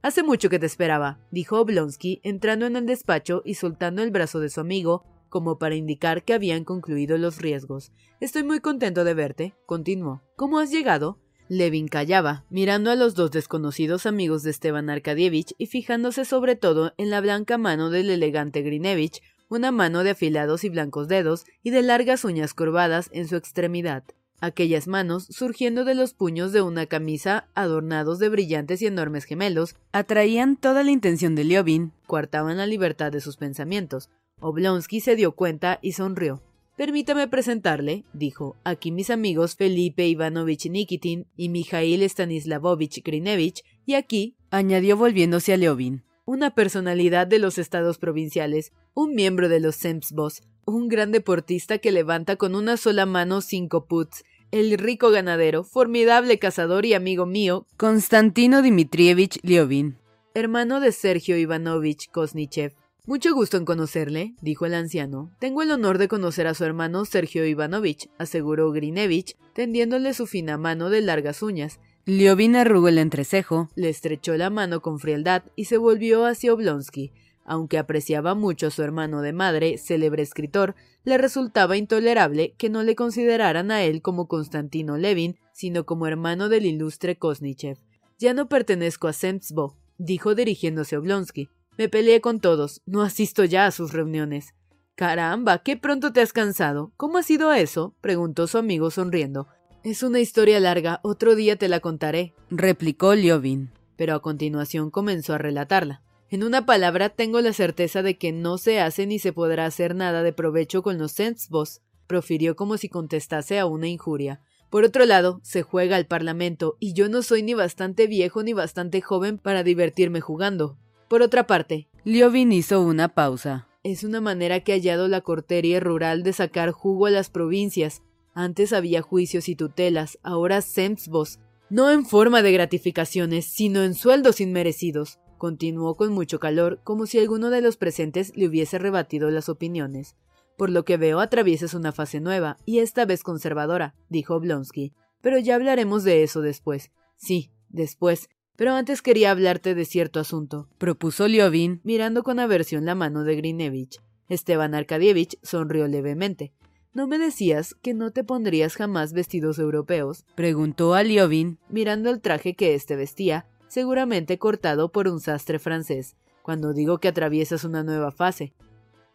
Hace 0.02 0.24
mucho 0.24 0.50
que 0.50 0.60
te 0.60 0.66
esperaba, 0.66 1.20
dijo 1.32 1.60
Oblonsky, 1.60 2.22
entrando 2.24 2.66
en 2.66 2.76
el 2.76 2.86
despacho 2.86 3.42
y 3.44 3.56
soltando 3.56 4.04
el 4.04 4.12
brazo 4.12 4.40
de 4.40 4.50
su 4.50 4.62
amigo, 4.62 5.04
como 5.30 5.60
para 5.60 5.76
indicar 5.76 6.24
que 6.24 6.34
habían 6.34 6.64
concluido 6.64 7.18
los 7.18 7.40
riesgos. 7.42 7.92
Estoy 8.22 8.44
muy 8.44 8.62
contento 8.62 9.04
de 9.04 9.14
verte, 9.14 9.56
continuó. 9.66 10.22
¿Cómo 10.36 10.60
has 10.60 10.72
llegado? 10.72 11.20
Levin 11.50 11.88
callaba, 11.88 12.44
mirando 12.50 12.92
a 12.92 12.96
los 12.96 13.16
dos 13.16 13.32
desconocidos 13.32 14.06
amigos 14.06 14.44
de 14.44 14.52
Esteban 14.52 14.90
Arkadievich 14.90 15.54
y 15.58 15.68
fijándose 15.68 16.26
sobre 16.26 16.56
todo 16.56 16.94
en 16.98 17.10
la 17.10 17.22
blanca 17.22 17.58
mano 17.58 17.90
del 17.90 18.10
elegante 18.10 18.62
Grinevich, 18.62 19.22
una 19.50 19.72
mano 19.72 20.04
de 20.04 20.12
afilados 20.12 20.64
y 20.64 20.70
blancos 20.70 21.08
dedos 21.08 21.46
y 21.64 21.72
de 21.72 21.82
largas 21.82 22.26
uñas 22.26 22.54
curvadas 22.54 23.10
en 23.14 23.28
su 23.28 23.36
extremidad 23.36 24.04
aquellas 24.40 24.88
manos, 24.88 25.28
surgiendo 25.30 25.86
de 25.86 25.96
los 25.96 26.14
puños 26.14 26.52
de 26.52 26.62
una 26.62 26.86
camisa 26.86 27.48
adornados 27.56 28.20
de 28.20 28.30
brillantes 28.30 28.82
y 28.82 28.88
enormes 28.88 29.26
gemelos, 29.26 29.76
atraían 29.92 30.56
toda 30.56 30.84
la 30.84 30.92
intención 30.92 31.36
de 31.36 31.44
Liobin, 31.44 31.92
coartaban 32.06 32.58
la 32.58 32.68
libertad 32.68 33.12
de 33.12 33.22
sus 33.22 33.38
pensamientos. 33.38 34.10
Oblonsky 34.40 35.02
se 35.02 35.16
dio 35.16 35.32
cuenta 35.32 35.80
y 35.82 35.94
sonrió. 35.94 36.42
Permítame 36.78 37.28
presentarle, 37.28 38.06
dijo, 38.14 38.56
aquí 38.64 38.92
mis 38.92 39.10
amigos 39.10 39.56
Felipe 39.56 40.08
Ivanovich 40.08 40.70
Nikitin 40.70 41.26
y 41.36 41.50
Mikhail 41.50 42.04
Stanislavovich 42.04 43.02
Grinevich, 43.04 43.64
y 43.88 43.96
aquí, 43.96 44.36
añadió 44.52 44.96
volviéndose 44.96 45.54
a 45.54 45.58
Leovin, 45.58 46.04
una 46.26 46.54
personalidad 46.54 47.26
de 47.26 47.40
los 47.40 47.58
estados 47.58 47.98
provinciales, 47.98 48.74
un 48.94 49.16
miembro 49.16 49.50
de 49.50 49.60
los 49.60 49.76
Semsbos, 49.76 50.44
un 50.66 50.88
gran 50.88 51.12
deportista 51.12 51.80
que 51.80 51.92
levanta 51.92 52.36
con 52.36 52.54
una 52.54 52.78
sola 52.78 53.08
mano 53.08 53.42
cinco 53.42 53.88
puts, 53.88 54.24
el 54.52 54.78
rico 54.78 55.10
ganadero, 55.10 55.64
formidable 55.64 56.38
cazador 56.38 56.86
y 56.86 56.94
amigo 56.94 57.26
mío, 57.26 57.66
Konstantino 57.78 58.62
Dmitrievich 58.62 59.40
Liovin, 59.42 59.98
hermano 60.36 60.80
de 60.80 60.92
Sergio 60.92 61.38
Ivanovich 61.40 62.12
Kosnichev. 62.12 62.76
Mucho 63.08 63.34
gusto 63.34 63.56
en 63.56 63.64
conocerle, 63.64 64.36
dijo 64.42 64.66
el 64.66 64.74
anciano. 64.74 65.32
Tengo 65.40 65.62
el 65.62 65.72
honor 65.72 65.98
de 65.98 66.10
conocer 66.10 66.46
a 66.46 66.54
su 66.54 66.66
hermano 66.66 67.06
Sergio 67.06 67.46
Ivanovich, 67.46 68.10
aseguró 68.18 68.70
Grinevich, 68.74 69.38
tendiéndole 69.54 70.14
su 70.14 70.28
fina 70.28 70.58
mano 70.58 70.90
de 70.90 71.00
largas 71.00 71.42
uñas. 71.42 71.80
Liovin 72.06 72.58
arrugó 72.58 72.90
el 72.90 72.98
entrecejo, 72.98 73.70
le 73.76 73.88
estrechó 73.88 74.36
la 74.36 74.50
mano 74.50 74.82
con 74.82 75.00
frialdad 75.00 75.44
y 75.56 75.66
se 75.66 75.78
volvió 75.78 76.26
hacia 76.26 76.52
Oblonsky. 76.54 77.14
Aunque 77.46 77.78
apreciaba 77.78 78.36
mucho 78.36 78.68
a 78.68 78.72
su 78.72 78.84
hermano 78.84 79.22
de 79.22 79.32
madre, 79.32 79.78
célebre 79.78 80.22
escritor, 80.22 80.76
le 81.06 81.18
resultaba 81.18 81.78
intolerable 81.78 82.56
que 82.58 82.70
no 82.70 82.84
le 82.84 82.98
consideraran 82.98 83.72
a 83.72 83.84
él 83.84 84.02
como 84.02 84.28
Constantino 84.28 84.98
Levin, 84.98 85.38
sino 85.54 85.86
como 85.86 86.08
hermano 86.08 86.50
del 86.50 86.66
ilustre 86.66 87.18
Kosnichev. 87.18 87.78
Ya 88.20 88.34
no 88.34 88.50
pertenezco 88.50 89.08
a 89.08 89.14
Semtsbo, 89.14 89.78
dijo 89.98 90.36
dirigiéndose 90.36 90.98
a 90.98 91.00
Oblonsky. 91.00 91.48
Me 91.78 91.90
peleé 91.90 92.22
con 92.22 92.40
todos, 92.40 92.82
no 92.86 93.04
asisto 93.04 93.46
ya 93.46 93.68
a 93.68 93.72
sus 93.72 93.94
reuniones. 93.94 94.56
Caramba, 94.96 95.60
qué 95.60 95.78
pronto 95.78 96.12
te 96.12 96.22
has 96.22 96.34
cansado. 96.34 96.92
¿Cómo 96.98 97.20
ha 97.20 97.24
sido 97.24 97.54
eso? 97.54 97.96
preguntó 98.02 98.48
su 98.48 98.58
amigo 98.58 98.90
sonriendo. 98.90 99.48
Es 99.84 100.02
una 100.02 100.20
historia 100.20 100.60
larga, 100.60 101.00
otro 101.04 101.36
día 101.36 101.56
te 101.56 101.70
la 101.70 101.80
contaré, 101.80 102.34
replicó 102.50 103.14
Liovin. 103.14 103.70
Pero 103.96 104.16
a 104.16 104.22
continuación 104.24 104.90
comenzó 104.90 105.36
a 105.36 105.38
relatarla. 105.38 106.02
En 106.30 106.44
una 106.44 106.66
palabra, 106.66 107.10
tengo 107.10 107.40
la 107.42 107.54
certeza 107.54 108.02
de 108.02 108.18
que 108.18 108.32
no 108.32 108.58
se 108.58 108.82
hace 108.82 109.06
ni 109.06 109.20
se 109.20 109.32
podrá 109.32 109.66
hacer 109.66 109.94
nada 109.94 110.24
de 110.24 110.34
provecho 110.34 110.82
con 110.82 110.98
los 110.98 111.12
Sensbos, 111.12 111.82
profirió 112.08 112.56
como 112.56 112.78
si 112.78 112.90
contestase 112.90 113.60
a 113.60 113.68
una 113.68 113.88
injuria. 113.88 114.42
Por 114.72 114.84
otro 114.84 115.06
lado, 115.06 115.40
se 115.44 115.62
juega 115.62 115.96
al 115.96 116.08
Parlamento, 116.08 116.76
y 116.80 116.94
yo 116.94 117.08
no 117.08 117.22
soy 117.22 117.44
ni 117.44 117.54
bastante 117.54 118.08
viejo 118.08 118.42
ni 118.42 118.54
bastante 118.54 119.00
joven 119.00 119.38
para 119.38 119.64
divertirme 119.64 120.22
jugando. 120.22 120.78
Por 121.08 121.22
otra 121.22 121.48
parte, 121.48 121.88
Liovin 122.04 122.52
hizo 122.52 122.82
una 122.82 123.10
pausa. 123.10 123.68
Es 123.84 124.04
una 124.04 124.20
manera 124.20 124.60
que 124.62 124.74
ha 124.74 124.76
hallado 124.76 125.08
la 125.08 125.22
cortería 125.22 125.80
rural 125.80 126.24
de 126.24 126.34
sacar 126.34 126.72
jugo 126.72 127.06
a 127.06 127.12
las 127.12 127.30
provincias. 127.30 128.02
Antes 128.34 128.74
había 128.74 129.02
juicios 129.02 129.48
y 129.48 129.56
tutelas, 129.56 130.20
ahora 130.24 130.62
Semsbos. 130.62 131.40
No 131.70 131.92
en 131.92 132.06
forma 132.06 132.42
de 132.42 132.52
gratificaciones, 132.52 133.46
sino 133.46 133.84
en 133.84 133.94
sueldos 133.94 134.42
inmerecidos. 134.42 135.20
Continuó 135.38 135.96
con 135.96 136.12
mucho 136.14 136.40
calor, 136.40 136.82
como 136.84 137.06
si 137.06 137.20
alguno 137.20 137.50
de 137.50 137.62
los 137.62 137.78
presentes 137.78 138.36
le 138.36 138.48
hubiese 138.48 138.78
rebatido 138.78 139.30
las 139.30 139.50
opiniones. 139.50 140.16
Por 140.58 140.70
lo 140.70 140.84
que 140.84 140.98
veo 140.98 141.20
atraviesas 141.20 141.74
una 141.74 141.92
fase 141.92 142.20
nueva, 142.20 142.58
y 142.66 142.80
esta 142.80 143.06
vez 143.06 143.24
conservadora, 143.24 143.96
dijo 144.10 144.36
Oblonsky. 144.36 144.94
Pero 145.22 145.40
ya 145.40 145.56
hablaremos 145.56 146.04
de 146.04 146.24
eso 146.24 146.42
después. 146.42 146.92
Sí, 147.16 147.52
después. 147.70 148.30
Pero 148.58 148.74
antes 148.74 149.04
quería 149.04 149.30
hablarte 149.30 149.76
de 149.76 149.86
cierto 149.86 150.20
asunto, 150.20 150.68
propuso 150.80 151.28
Liovin, 151.28 151.80
mirando 151.84 152.24
con 152.24 152.40
aversión 152.40 152.86
la 152.86 152.96
mano 152.96 153.24
de 153.24 153.36
Grinevich. 153.36 154.02
Esteban 154.30 154.74
Arkadievich 154.74 155.38
sonrió 155.44 155.88
levemente. 155.88 156.52
¿No 156.92 157.06
me 157.06 157.20
decías 157.20 157.76
que 157.76 157.94
no 157.94 158.10
te 158.10 158.24
pondrías 158.24 158.76
jamás 158.76 159.14
vestidos 159.14 159.60
europeos? 159.60 160.26
preguntó 160.34 160.96
a 160.96 161.04
Liovin, 161.04 161.60
mirando 161.70 162.10
el 162.10 162.20
traje 162.20 162.56
que 162.56 162.74
éste 162.74 162.96
vestía, 162.96 163.46
seguramente 163.68 164.40
cortado 164.40 164.92
por 164.92 165.08
un 165.08 165.20
sastre 165.20 165.60
francés, 165.60 166.16
cuando 166.42 166.74
digo 166.74 166.98
que 166.98 167.10
atraviesas 167.10 167.64
una 167.64 167.84
nueva 167.84 168.12
fase. 168.12 168.54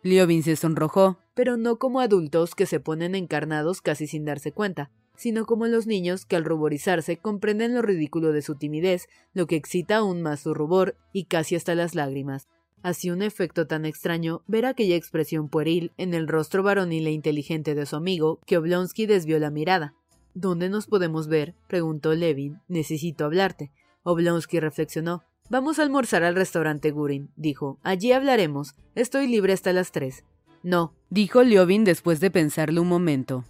Liovin 0.04 0.44
se 0.44 0.54
sonrojó, 0.54 1.18
pero 1.34 1.56
no 1.56 1.80
como 1.80 1.98
adultos 1.98 2.54
que 2.54 2.66
se 2.66 2.78
ponen 2.78 3.16
encarnados 3.16 3.80
casi 3.80 4.06
sin 4.06 4.24
darse 4.24 4.52
cuenta, 4.52 4.92
sino 5.22 5.46
como 5.46 5.68
los 5.68 5.86
niños 5.86 6.26
que 6.26 6.34
al 6.34 6.44
ruborizarse 6.44 7.16
comprenden 7.16 7.74
lo 7.74 7.80
ridículo 7.80 8.32
de 8.32 8.42
su 8.42 8.56
timidez, 8.56 9.08
lo 9.34 9.46
que 9.46 9.54
excita 9.54 9.98
aún 9.98 10.20
más 10.20 10.40
su 10.40 10.52
rubor 10.52 10.96
y 11.12 11.26
casi 11.26 11.54
hasta 11.54 11.76
las 11.76 11.94
lágrimas. 11.94 12.48
Hacía 12.82 13.12
un 13.12 13.22
efecto 13.22 13.68
tan 13.68 13.84
extraño 13.84 14.42
ver 14.48 14.66
aquella 14.66 14.96
expresión 14.96 15.48
pueril 15.48 15.92
en 15.96 16.12
el 16.12 16.26
rostro 16.26 16.64
varonil 16.64 17.06
e 17.06 17.12
inteligente 17.12 17.76
de 17.76 17.86
su 17.86 17.94
amigo 17.94 18.40
que 18.46 18.58
Oblonsky 18.58 19.06
desvió 19.06 19.38
la 19.38 19.52
mirada. 19.52 19.94
¿Dónde 20.34 20.68
nos 20.68 20.88
podemos 20.88 21.28
ver? 21.28 21.54
preguntó 21.68 22.14
Levin. 22.14 22.60
Necesito 22.66 23.24
hablarte. 23.24 23.70
Oblonsky 24.02 24.58
reflexionó. 24.58 25.22
Vamos 25.50 25.78
a 25.78 25.84
almorzar 25.84 26.24
al 26.24 26.34
restaurante 26.34 26.90
Gurin, 26.90 27.30
dijo. 27.36 27.78
Allí 27.84 28.10
hablaremos. 28.10 28.74
Estoy 28.96 29.28
libre 29.28 29.52
hasta 29.52 29.72
las 29.72 29.92
tres. 29.92 30.24
No, 30.64 30.94
dijo 31.10 31.44
Liovin 31.44 31.84
después 31.84 32.18
de 32.18 32.32
pensarlo 32.32 32.82
un 32.82 32.88
momento. 32.88 33.44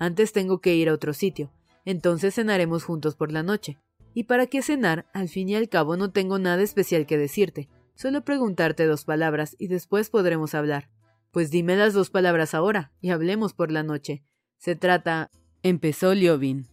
Antes 0.00 0.32
tengo 0.32 0.62
que 0.62 0.74
ir 0.74 0.88
a 0.88 0.94
otro 0.94 1.12
sitio. 1.12 1.52
Entonces 1.84 2.34
cenaremos 2.34 2.84
juntos 2.84 3.16
por 3.16 3.30
la 3.30 3.42
noche. 3.42 3.78
¿Y 4.14 4.24
para 4.24 4.46
qué 4.46 4.62
cenar? 4.62 5.06
Al 5.12 5.28
fin 5.28 5.50
y 5.50 5.54
al 5.54 5.68
cabo 5.68 5.98
no 5.98 6.10
tengo 6.10 6.38
nada 6.38 6.62
especial 6.62 7.04
que 7.06 7.18
decirte. 7.18 7.68
Solo 7.94 8.24
preguntarte 8.24 8.86
dos 8.86 9.04
palabras 9.04 9.56
y 9.58 9.68
después 9.68 10.08
podremos 10.08 10.54
hablar. 10.54 10.88
Pues 11.32 11.50
dime 11.50 11.76
las 11.76 11.92
dos 11.92 12.08
palabras 12.08 12.54
ahora 12.54 12.92
y 13.02 13.10
hablemos 13.10 13.52
por 13.52 13.70
la 13.70 13.82
noche. 13.82 14.24
Se 14.56 14.74
trata. 14.74 15.30
Empezó 15.62 16.14
Liobin. 16.14 16.66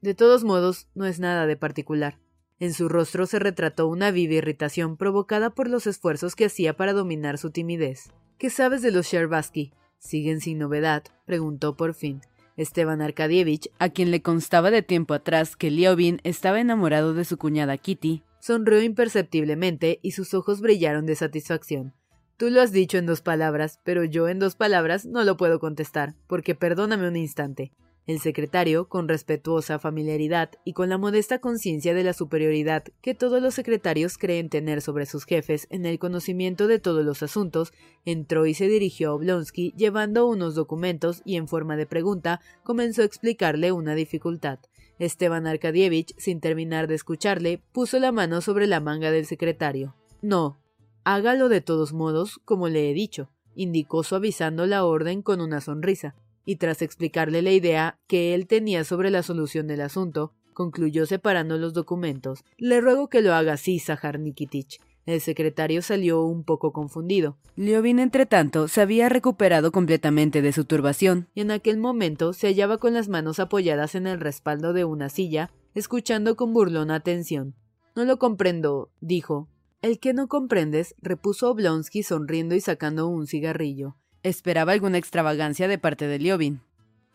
De 0.00 0.14
todos 0.14 0.42
modos, 0.42 0.88
no 0.94 1.04
es 1.04 1.20
nada 1.20 1.46
de 1.46 1.58
particular. 1.58 2.18
En 2.58 2.72
su 2.72 2.88
rostro 2.88 3.26
se 3.26 3.38
retrató 3.38 3.86
una 3.86 4.10
viva 4.10 4.32
irritación 4.32 4.96
provocada 4.96 5.50
por 5.50 5.68
los 5.68 5.86
esfuerzos 5.86 6.34
que 6.34 6.46
hacía 6.46 6.74
para 6.74 6.94
dominar 6.94 7.36
su 7.36 7.50
timidez. 7.50 8.10
¿Qué 8.38 8.48
sabes 8.48 8.80
de 8.80 8.92
los 8.92 9.06
Sherbaski? 9.08 9.74
¿Siguen 9.98 10.40
sin 10.40 10.58
novedad? 10.58 11.04
preguntó 11.26 11.76
por 11.76 11.92
fin. 11.92 12.22
Esteban 12.56 13.00
Arkadievich, 13.00 13.70
a 13.78 13.88
quien 13.88 14.10
le 14.10 14.22
constaba 14.22 14.70
de 14.70 14.82
tiempo 14.82 15.14
atrás 15.14 15.56
que 15.56 15.70
Liobin 15.70 16.20
estaba 16.24 16.60
enamorado 16.60 17.14
de 17.14 17.24
su 17.24 17.38
cuñada 17.38 17.76
Kitty, 17.78 18.22
sonrió 18.40 18.82
imperceptiblemente 18.82 19.98
y 20.02 20.12
sus 20.12 20.34
ojos 20.34 20.60
brillaron 20.60 21.06
de 21.06 21.16
satisfacción. 21.16 21.94
Tú 22.36 22.50
lo 22.50 22.60
has 22.60 22.72
dicho 22.72 22.98
en 22.98 23.06
dos 23.06 23.20
palabras, 23.20 23.78
pero 23.84 24.04
yo 24.04 24.28
en 24.28 24.38
dos 24.38 24.56
palabras 24.56 25.06
no 25.06 25.22
lo 25.22 25.36
puedo 25.36 25.60
contestar, 25.60 26.14
porque 26.26 26.54
perdóname 26.54 27.06
un 27.06 27.16
instante. 27.16 27.72
El 28.04 28.18
secretario, 28.18 28.88
con 28.88 29.06
respetuosa 29.06 29.78
familiaridad 29.78 30.50
y 30.64 30.72
con 30.72 30.88
la 30.88 30.98
modesta 30.98 31.38
conciencia 31.38 31.94
de 31.94 32.02
la 32.02 32.12
superioridad 32.12 32.82
que 33.00 33.14
todos 33.14 33.40
los 33.40 33.54
secretarios 33.54 34.18
creen 34.18 34.48
tener 34.48 34.82
sobre 34.82 35.06
sus 35.06 35.24
jefes 35.24 35.68
en 35.70 35.86
el 35.86 36.00
conocimiento 36.00 36.66
de 36.66 36.80
todos 36.80 37.04
los 37.04 37.22
asuntos, 37.22 37.72
entró 38.04 38.46
y 38.46 38.54
se 38.54 38.66
dirigió 38.66 39.10
a 39.10 39.14
Oblonsky 39.14 39.72
llevando 39.76 40.26
unos 40.26 40.56
documentos 40.56 41.22
y 41.24 41.36
en 41.36 41.46
forma 41.46 41.76
de 41.76 41.86
pregunta 41.86 42.40
comenzó 42.64 43.02
a 43.02 43.04
explicarle 43.04 43.70
una 43.70 43.94
dificultad. 43.94 44.58
Esteban 44.98 45.46
Arkadievich, 45.46 46.12
sin 46.18 46.40
terminar 46.40 46.88
de 46.88 46.96
escucharle, 46.96 47.62
puso 47.72 48.00
la 48.00 48.10
mano 48.10 48.40
sobre 48.40 48.66
la 48.66 48.80
manga 48.80 49.12
del 49.12 49.26
secretario. 49.26 49.94
No, 50.22 50.58
hágalo 51.04 51.48
de 51.48 51.60
todos 51.60 51.92
modos, 51.92 52.40
como 52.44 52.68
le 52.68 52.90
he 52.90 52.94
dicho, 52.94 53.30
indicó 53.54 54.02
suavizando 54.02 54.66
la 54.66 54.84
orden 54.84 55.22
con 55.22 55.40
una 55.40 55.60
sonrisa 55.60 56.16
y 56.44 56.56
tras 56.56 56.82
explicarle 56.82 57.42
la 57.42 57.52
idea 57.52 57.98
que 58.06 58.34
él 58.34 58.46
tenía 58.46 58.84
sobre 58.84 59.10
la 59.10 59.22
solución 59.22 59.66
del 59.66 59.80
asunto, 59.80 60.34
concluyó 60.52 61.06
separando 61.06 61.58
los 61.58 61.72
documentos. 61.72 62.44
Le 62.56 62.80
ruego 62.80 63.08
que 63.08 63.22
lo 63.22 63.34
haga 63.34 63.54
así, 63.54 63.78
Zahar 63.78 64.18
Nikitich. 64.18 64.80
El 65.04 65.20
secretario 65.20 65.82
salió 65.82 66.22
un 66.22 66.44
poco 66.44 66.72
confundido. 66.72 67.36
Liovin, 67.56 67.98
entretanto, 67.98 68.68
se 68.68 68.80
había 68.80 69.08
recuperado 69.08 69.72
completamente 69.72 70.42
de 70.42 70.52
su 70.52 70.64
turbación, 70.64 71.28
y 71.34 71.40
en 71.40 71.50
aquel 71.50 71.78
momento 71.78 72.32
se 72.32 72.46
hallaba 72.46 72.78
con 72.78 72.94
las 72.94 73.08
manos 73.08 73.40
apoyadas 73.40 73.96
en 73.96 74.06
el 74.06 74.20
respaldo 74.20 74.72
de 74.72 74.84
una 74.84 75.08
silla, 75.08 75.50
escuchando 75.74 76.36
con 76.36 76.52
burlona 76.52 76.94
atención. 76.94 77.56
No 77.96 78.04
lo 78.04 78.18
comprendo, 78.18 78.90
dijo. 79.00 79.48
El 79.80 79.98
que 79.98 80.14
no 80.14 80.28
comprendes, 80.28 80.94
repuso 81.02 81.50
Oblonsky 81.50 82.04
sonriendo 82.04 82.54
y 82.54 82.60
sacando 82.60 83.08
un 83.08 83.26
cigarrillo. 83.26 83.96
Esperaba 84.22 84.72
alguna 84.72 84.98
extravagancia 84.98 85.66
de 85.66 85.78
parte 85.78 86.06
de 86.06 86.20
Liobin. 86.20 86.60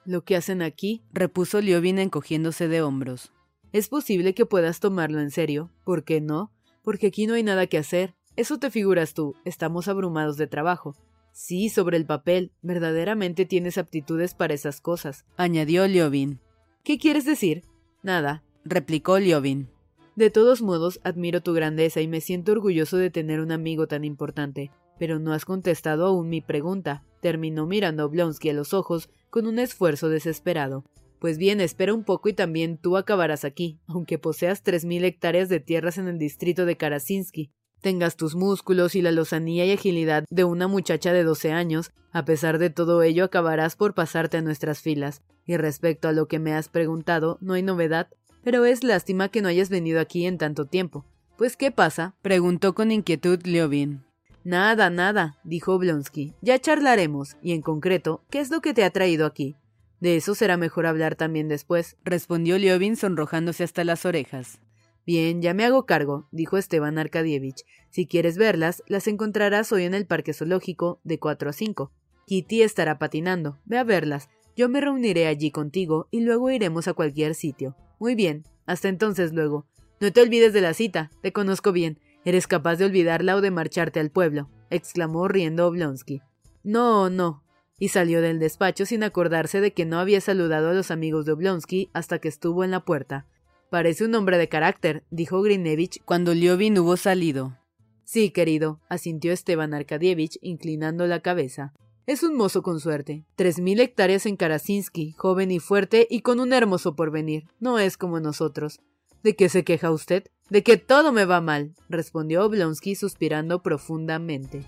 Lo 0.03 0.23
que 0.23 0.35
hacen 0.35 0.61
aquí, 0.61 1.03
repuso 1.13 1.61
Liobin 1.61 1.99
encogiéndose 1.99 2.67
de 2.67 2.81
hombros. 2.81 3.31
Es 3.71 3.87
posible 3.87 4.33
que 4.33 4.45
puedas 4.45 4.79
tomarlo 4.79 5.19
en 5.19 5.31
serio. 5.31 5.71
¿Por 5.85 6.03
qué 6.03 6.19
no? 6.19 6.51
Porque 6.83 7.07
aquí 7.07 7.25
no 7.25 7.35
hay 7.35 7.43
nada 7.43 7.67
que 7.67 7.77
hacer. 7.77 8.13
Eso 8.35 8.59
te 8.59 8.71
figuras 8.71 9.13
tú. 9.13 9.35
Estamos 9.45 9.87
abrumados 9.87 10.35
de 10.35 10.47
trabajo. 10.47 10.95
Sí, 11.31 11.69
sobre 11.69 11.95
el 11.95 12.05
papel. 12.05 12.51
Verdaderamente 12.61 13.45
tienes 13.45 13.77
aptitudes 13.77 14.33
para 14.33 14.53
esas 14.53 14.81
cosas, 14.81 15.25
añadió 15.37 15.87
Liobin. 15.87 16.39
¿Qué 16.83 16.97
quieres 16.97 17.25
decir? 17.25 17.63
Nada, 18.03 18.43
replicó 18.65 19.19
Liobin. 19.19 19.69
De 20.15 20.29
todos 20.29 20.61
modos, 20.61 20.99
admiro 21.03 21.41
tu 21.41 21.53
grandeza 21.53 22.01
y 22.01 22.07
me 22.07 22.21
siento 22.21 22.53
orgulloso 22.53 22.97
de 22.97 23.11
tener 23.11 23.39
un 23.39 23.51
amigo 23.51 23.87
tan 23.87 24.03
importante. 24.03 24.71
Pero 24.99 25.19
no 25.19 25.33
has 25.33 25.45
contestado 25.45 26.05
aún 26.05 26.29
mi 26.29 26.41
pregunta. 26.41 27.03
Terminó 27.21 27.65
mirando 27.65 28.03
a 28.03 28.05
Oblonsky 28.05 28.49
a 28.49 28.53
los 28.53 28.73
ojos 28.73 29.09
con 29.29 29.47
un 29.47 29.59
esfuerzo 29.59 30.09
desesperado. 30.09 30.83
Pues 31.19 31.37
bien, 31.37 31.61
espera 31.61 31.93
un 31.93 32.03
poco 32.03 32.29
y 32.29 32.33
también 32.33 32.77
tú 32.77 32.95
acabarás 32.95 33.43
aquí, 33.43 33.79
aunque 33.87 34.19
poseas 34.19 34.61
tres 34.61 34.85
mil 34.85 35.03
hectáreas 35.03 35.49
de 35.49 35.59
tierras 35.59 35.97
en 35.97 36.07
el 36.07 36.19
distrito 36.19 36.65
de 36.65 36.77
Karasinsky. 36.77 37.51
Tengas 37.81 38.17
tus 38.17 38.35
músculos 38.35 38.95
y 38.95 39.01
la 39.01 39.11
lozanía 39.11 39.65
y 39.65 39.71
agilidad 39.71 40.25
de 40.29 40.43
una 40.43 40.67
muchacha 40.67 41.13
de 41.13 41.23
doce 41.23 41.51
años, 41.51 41.91
a 42.11 42.25
pesar 42.25 42.57
de 42.57 42.69
todo 42.69 43.03
ello 43.03 43.23
acabarás 43.23 43.75
por 43.75 43.93
pasarte 43.93 44.37
a 44.37 44.41
nuestras 44.41 44.81
filas. 44.81 45.21
Y 45.45 45.57
respecto 45.57 46.07
a 46.07 46.11
lo 46.11 46.27
que 46.27 46.39
me 46.39 46.53
has 46.53 46.69
preguntado, 46.69 47.37
no 47.41 47.53
hay 47.53 47.63
novedad, 47.63 48.09
pero 48.43 48.65
es 48.65 48.83
lástima 48.83 49.29
que 49.29 49.41
no 49.41 49.47
hayas 49.47 49.69
venido 49.69 49.99
aquí 49.99 50.25
en 50.25 50.37
tanto 50.37 50.65
tiempo. 50.65 51.05
Pues 51.37 51.55
¿qué 51.55 51.71
pasa? 51.71 52.15
preguntó 52.21 52.73
con 52.73 52.91
inquietud 52.91 53.39
Liobin. 53.43 54.06
Nada, 54.47 54.89
nada, 54.89 55.37
dijo 55.43 55.73
Oblonsky. 55.73 56.33
Ya 56.41 56.57
charlaremos, 56.57 57.35
y 57.41 57.51
en 57.51 57.61
concreto, 57.61 58.23
¿qué 58.29 58.39
es 58.39 58.49
lo 58.49 58.61
que 58.61 58.73
te 58.73 58.85
ha 58.85 58.91
traído 58.91 59.25
aquí? 59.25 59.57
De 59.99 60.15
eso 60.15 60.35
será 60.35 60.55
mejor 60.55 60.85
hablar 60.85 61.17
también 61.17 61.49
después, 61.49 61.97
respondió 62.05 62.57
Liovin 62.57 62.95
sonrojándose 62.95 63.65
hasta 63.65 63.83
las 63.83 64.05
orejas. 64.05 64.61
Bien, 65.05 65.41
ya 65.41 65.53
me 65.53 65.65
hago 65.65 65.85
cargo, 65.85 66.29
dijo 66.31 66.55
Esteban 66.55 66.97
Arkadievich. 66.97 67.65
Si 67.89 68.07
quieres 68.07 68.37
verlas, 68.37 68.83
las 68.87 69.09
encontrarás 69.09 69.73
hoy 69.73 69.83
en 69.83 69.93
el 69.93 70.05
Parque 70.05 70.31
Zoológico, 70.31 71.01
de 71.03 71.19
cuatro 71.19 71.49
a 71.49 71.53
cinco. 71.53 71.91
Kitty 72.25 72.61
estará 72.61 72.99
patinando. 72.99 73.57
Ve 73.65 73.77
a 73.77 73.83
verlas. 73.83 74.29
Yo 74.55 74.69
me 74.69 74.79
reuniré 74.79 75.27
allí 75.27 75.51
contigo 75.51 76.07
y 76.09 76.21
luego 76.21 76.49
iremos 76.51 76.87
a 76.87 76.93
cualquier 76.93 77.35
sitio. 77.35 77.75
Muy 77.99 78.15
bien. 78.15 78.45
Hasta 78.65 78.87
entonces 78.87 79.33
luego. 79.33 79.65
No 79.99 80.13
te 80.13 80.21
olvides 80.21 80.53
de 80.53 80.61
la 80.61 80.73
cita. 80.73 81.11
Te 81.21 81.33
conozco 81.33 81.73
bien. 81.73 81.99
Eres 82.25 82.47
capaz 82.47 82.75
de 82.75 82.85
olvidarla 82.85 83.35
o 83.35 83.41
de 83.41 83.51
marcharte 83.51 83.99
al 83.99 84.11
pueblo, 84.11 84.49
exclamó 84.69 85.27
riendo 85.27 85.67
Oblonsky. 85.67 86.21
No, 86.63 87.09
no. 87.09 87.43
Y 87.79 87.89
salió 87.89 88.21
del 88.21 88.39
despacho 88.39 88.85
sin 88.85 89.03
acordarse 89.03 89.61
de 89.61 89.71
que 89.71 89.85
no 89.85 89.99
había 89.99 90.19
saludado 90.19 90.69
a 90.69 90.73
los 90.73 90.91
amigos 90.91 91.25
de 91.25 91.33
Oblonsky 91.33 91.89
hasta 91.93 92.19
que 92.19 92.27
estuvo 92.27 92.63
en 92.63 92.71
la 92.71 92.83
puerta. 92.83 93.25
Parece 93.69 94.05
un 94.05 94.15
hombre 94.15 94.37
de 94.37 94.49
carácter, 94.49 95.03
dijo 95.11 95.41
Grinevich 95.41 96.01
cuando 96.05 96.33
Liovin 96.33 96.79
hubo 96.79 96.97
salido. 96.97 97.57
Sí, 98.03 98.31
querido, 98.31 98.79
asintió 98.87 99.33
Esteban 99.33 99.73
Arkadievich, 99.73 100.39
inclinando 100.41 101.05
la 101.07 101.19
cabeza. 101.19 101.73
Es 102.05 102.23
un 102.23 102.35
mozo 102.35 102.63
con 102.63 102.79
suerte. 102.79 103.25
Tres 103.35 103.59
mil 103.59 103.81
hectáreas 103.81 104.25
en 104.25 104.37
Karasinsky, 104.37 105.11
joven 105.11 105.51
y 105.51 105.59
fuerte 105.59 106.07
y 106.09 106.21
con 106.21 106.39
un 106.39 106.53
hermoso 106.53 106.95
porvenir. 106.95 107.47
No 107.59 107.79
es 107.79 107.97
como 107.97 108.21
nosotros. 108.21 108.79
¿De 109.23 109.35
qué 109.35 109.49
se 109.49 109.65
queja 109.65 109.91
usted? 109.91 110.23
De 110.49 110.63
que 110.63 110.77
todo 110.77 111.11
me 111.11 111.25
va 111.25 111.41
mal, 111.41 111.73
respondió 111.89 112.43
Oblonsky 112.43 112.95
suspirando 112.95 113.61
profundamente. 113.61 114.63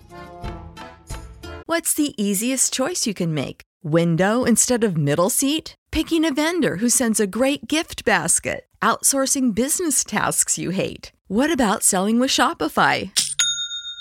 What's 1.67 1.93
the 1.93 2.13
easiest 2.17 2.73
choice 2.73 3.07
you 3.07 3.13
can 3.13 3.33
make? 3.33 3.61
Window 3.81 4.43
instead 4.43 4.83
of 4.83 4.97
middle 4.97 5.29
seat? 5.29 5.75
Picking 5.91 6.25
a 6.25 6.33
vendor 6.33 6.77
who 6.77 6.89
sends 6.89 7.19
a 7.19 7.27
great 7.27 7.67
gift 7.67 8.03
basket? 8.03 8.65
Outsourcing 8.81 9.53
business 9.55 10.03
tasks 10.03 10.57
you 10.57 10.71
hate? 10.71 11.11
What 11.27 11.51
about 11.51 11.83
selling 11.83 12.19
with 12.19 12.31
Shopify? 12.31 13.11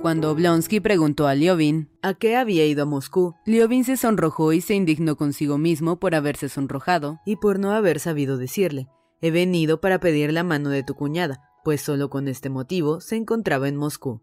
Cuando 0.00 0.30
Oblonsky 0.30 0.78
preguntó 0.80 1.26
a 1.26 1.34
Liovin 1.34 1.88
a 2.02 2.14
qué 2.14 2.36
había 2.36 2.64
ido 2.66 2.84
a 2.84 2.86
Moscú. 2.86 3.34
Liovin 3.44 3.84
se 3.84 3.96
sonrojó 3.96 4.52
y 4.52 4.60
se 4.60 4.74
indignó 4.74 5.16
consigo 5.16 5.58
mismo 5.58 5.98
por 5.98 6.14
haberse 6.14 6.48
sonrojado 6.48 7.18
y 7.26 7.36
por 7.36 7.58
no 7.58 7.72
haber 7.72 7.98
sabido 7.98 8.36
decirle 8.36 8.88
He 9.20 9.30
venido 9.30 9.80
para 9.80 9.98
pedir 9.98 10.32
la 10.32 10.44
mano 10.44 10.70
de 10.70 10.84
tu 10.84 10.94
cuñada, 10.94 11.42
pues 11.64 11.80
solo 11.80 12.10
con 12.10 12.28
este 12.28 12.48
motivo 12.48 13.00
se 13.00 13.16
encontraba 13.16 13.68
en 13.68 13.76
Moscú. 13.76 14.22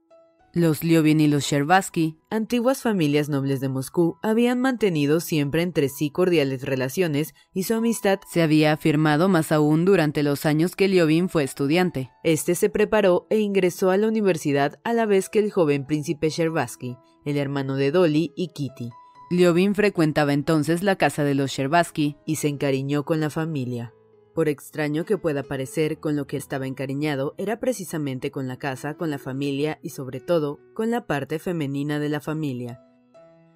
Los 0.58 0.86
Liovin 0.86 1.20
y 1.20 1.28
los 1.28 1.44
Sherbatsky, 1.44 2.18
antiguas 2.30 2.82
familias 2.82 3.28
nobles 3.28 3.60
de 3.60 3.68
Moscú, 3.68 4.18
habían 4.24 4.62
mantenido 4.62 5.20
siempre 5.20 5.62
entre 5.62 5.90
sí 5.90 6.12
cordiales 6.12 6.64
relaciones 6.64 7.36
y 7.54 7.64
su 7.64 7.74
amistad 7.74 8.22
se 8.26 8.42
había 8.42 8.72
afirmado 8.72 9.28
más 9.28 9.52
aún 9.52 9.84
durante 9.84 10.24
los 10.24 10.46
años 10.46 10.78
que 10.78 10.88
Liovin 10.88 11.28
fue 11.28 11.44
estudiante. 11.44 12.10
Este 12.24 12.56
se 12.56 12.70
preparó 12.70 13.28
e 13.30 13.40
ingresó 13.40 13.90
a 13.90 13.98
la 13.98 14.08
universidad 14.08 14.80
a 14.86 14.94
la 14.94 15.06
vez 15.06 15.28
que 15.28 15.40
el 15.40 15.52
joven 15.52 15.86
príncipe 15.86 16.30
Sherbatsky, 16.30 16.96
el 17.26 17.36
hermano 17.36 17.76
de 17.76 17.92
Dolly 17.92 18.32
y 18.38 18.54
Kitty. 18.54 18.92
Liovin 19.32 19.76
frecuentaba 19.76 20.32
entonces 20.32 20.84
la 20.84 20.96
casa 20.96 21.26
de 21.26 21.36
los 21.36 21.52
Sherbatsky 21.52 22.16
y 22.26 22.38
se 22.38 22.48
encariñó 22.48 23.04
con 23.04 23.20
la 23.20 23.30
familia. 23.30 23.95
Por 24.36 24.50
extraño 24.50 25.06
que 25.06 25.18
pueda 25.18 25.44
parecer, 25.44 26.02
con 26.02 26.18
lo 26.18 26.28
que 26.28 26.36
estaba 26.36 26.68
encariñado 26.68 27.36
era 27.38 27.62
precisamente 27.62 28.32
con 28.32 28.50
la 28.50 28.58
casa, 28.58 28.96
con 28.96 29.10
la 29.10 29.18
familia 29.18 29.80
y 29.82 29.92
sobre 29.92 30.20
todo 30.20 30.60
con 30.74 30.92
la 30.92 31.08
parte 31.08 31.40
femenina 31.40 32.00
de 32.00 32.10
la 32.10 32.20
familia. 32.20 32.82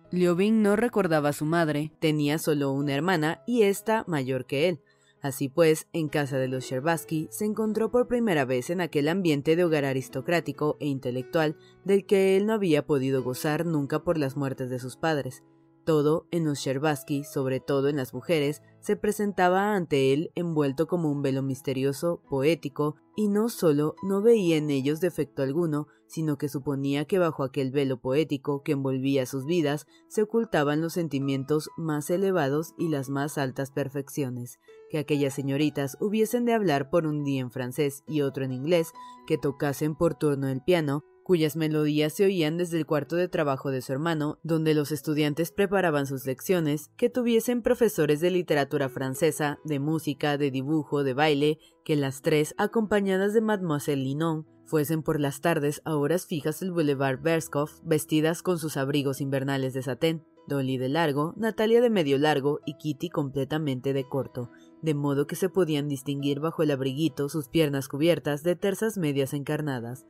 Liobin 0.10 0.64
no 0.64 0.78
recordaba 0.78 1.30
a 1.30 1.34
su 1.34 1.44
madre, 1.44 1.92
tenía 2.00 2.38
solo 2.38 2.72
una 2.72 2.94
hermana 2.94 3.44
y 3.46 3.64
esta 3.64 4.06
mayor 4.08 4.46
que 4.46 4.70
él. 4.70 4.82
Así 5.22 5.50
pues, 5.50 5.90
en 5.92 6.08
casa 6.08 6.38
de 6.38 6.48
los 6.48 6.64
Sherbatsky 6.64 7.28
se 7.30 7.44
encontró 7.44 7.92
por 7.92 8.08
primera 8.08 8.46
vez 8.46 8.70
en 8.70 8.80
aquel 8.80 9.10
ambiente 9.10 9.58
de 9.58 9.66
hogar 9.66 9.84
aristocrático 9.84 10.78
e 10.80 10.88
intelectual 10.88 11.58
del 11.84 12.06
que 12.06 12.38
él 12.38 12.46
no 12.46 12.54
había 12.54 12.86
podido 12.86 13.22
gozar 13.22 13.66
nunca 13.66 14.06
por 14.06 14.18
las 14.18 14.38
muertes 14.38 14.70
de 14.70 14.80
sus 14.80 14.96
padres. 14.96 15.44
Todo 15.84 16.26
en 16.32 16.46
los 16.46 16.60
Sherbatsky, 16.60 17.26
sobre 17.26 17.60
todo 17.60 17.90
en 17.90 17.98
las 17.98 18.14
mujeres, 18.14 18.62
se 18.80 18.96
presentaba 18.96 19.76
ante 19.76 20.14
él 20.14 20.32
envuelto 20.36 20.88
como 20.88 21.12
un 21.12 21.22
velo 21.22 21.42
misterioso, 21.42 22.22
poético, 22.30 22.96
y 23.16 23.28
no 23.28 23.50
solo 23.50 23.96
no 24.02 24.22
veía 24.22 24.58
en 24.58 24.70
ellos 24.70 25.02
defecto 25.02 25.42
alguno, 25.42 25.88
sino 26.08 26.38
que 26.38 26.50
suponía 26.50 27.06
que 27.06 27.20
bajo 27.20 27.44
aquel 27.44 27.72
velo 27.72 28.00
poético 28.00 28.64
que 28.64 28.72
envolvía 28.72 29.26
sus 29.26 29.46
vidas 29.46 29.86
se 30.08 30.24
ocultaban 30.24 30.82
los 30.82 30.94
sentimientos 30.94 31.70
más 31.78 32.10
elevados 32.10 32.74
y 32.78 32.88
las 32.88 33.10
más 33.10 33.38
altas 33.38 33.72
perfecciones, 33.72 34.60
que 34.90 34.98
aquellas 34.98 35.34
señoritas 35.34 35.98
hubiesen 36.00 36.46
de 36.46 36.54
hablar 36.54 36.90
por 36.90 37.06
un 37.06 37.24
día 37.24 37.42
en 37.42 37.52
francés 37.52 38.04
y 38.08 38.22
otro 38.22 38.44
en 38.44 38.54
inglés, 38.54 38.94
que 39.28 39.38
tocasen 39.38 39.96
por 39.96 40.16
turno 40.16 40.48
el 40.48 40.62
piano, 40.64 41.04
cuyas 41.30 41.56
melodías 41.56 42.14
se 42.14 42.26
oían 42.26 42.58
desde 42.58 42.80
el 42.80 42.88
cuarto 42.88 43.16
de 43.16 43.28
trabajo 43.28 43.70
de 43.70 43.84
su 43.84 43.94
hermano, 43.94 44.40
donde 44.42 44.74
los 44.74 44.92
estudiantes 44.92 45.52
preparaban 45.52 46.08
sus 46.08 46.26
lecciones, 46.26 46.90
que 46.98 47.12
tuviesen 47.12 47.62
profesores 47.62 48.20
de 48.20 48.32
literatura 48.32 48.90
francesa, 48.90 49.60
de 49.64 49.78
música, 49.78 50.40
de 50.40 50.50
dibujo, 50.50 51.04
de 51.04 51.14
baile, 51.14 51.60
que 51.86 51.96
las 51.96 52.24
tres, 52.24 52.56
acompañadas 52.58 53.36
de 53.36 53.42
Mademoiselle 53.42 54.02
Linon, 54.02 54.48
fuesen 54.66 55.04
por 55.04 55.20
las 55.20 55.40
tardes 55.40 55.84
a 55.86 55.96
horas 55.98 56.26
fijas 56.26 56.62
del 56.62 56.72
Boulevard 56.72 57.22
Berskov, 57.22 57.70
vestidas 57.84 58.42
con 58.42 58.58
sus 58.58 58.76
abrigos 58.76 59.22
invernales 59.22 59.76
de 59.76 59.84
satén, 59.84 60.24
Dolly 60.48 60.80
de 60.80 60.90
largo, 60.90 61.36
Natalia 61.38 61.80
de 61.80 61.92
medio 61.92 62.18
largo 62.18 62.60
y 62.66 62.74
Kitty 62.80 63.10
completamente 63.10 63.94
de 63.94 64.04
corto, 64.04 64.50
de 64.82 64.96
modo 64.96 65.28
que 65.28 65.36
se 65.36 65.48
podían 65.48 65.90
distinguir 65.90 66.40
bajo 66.40 66.64
el 66.64 66.72
abriguito 66.72 67.30
sus 67.30 67.50
piernas 67.50 67.88
cubiertas 67.88 68.42
de 68.42 68.56
tersas 68.56 68.98
medias 68.98 69.36
encarnadas, 69.36 70.08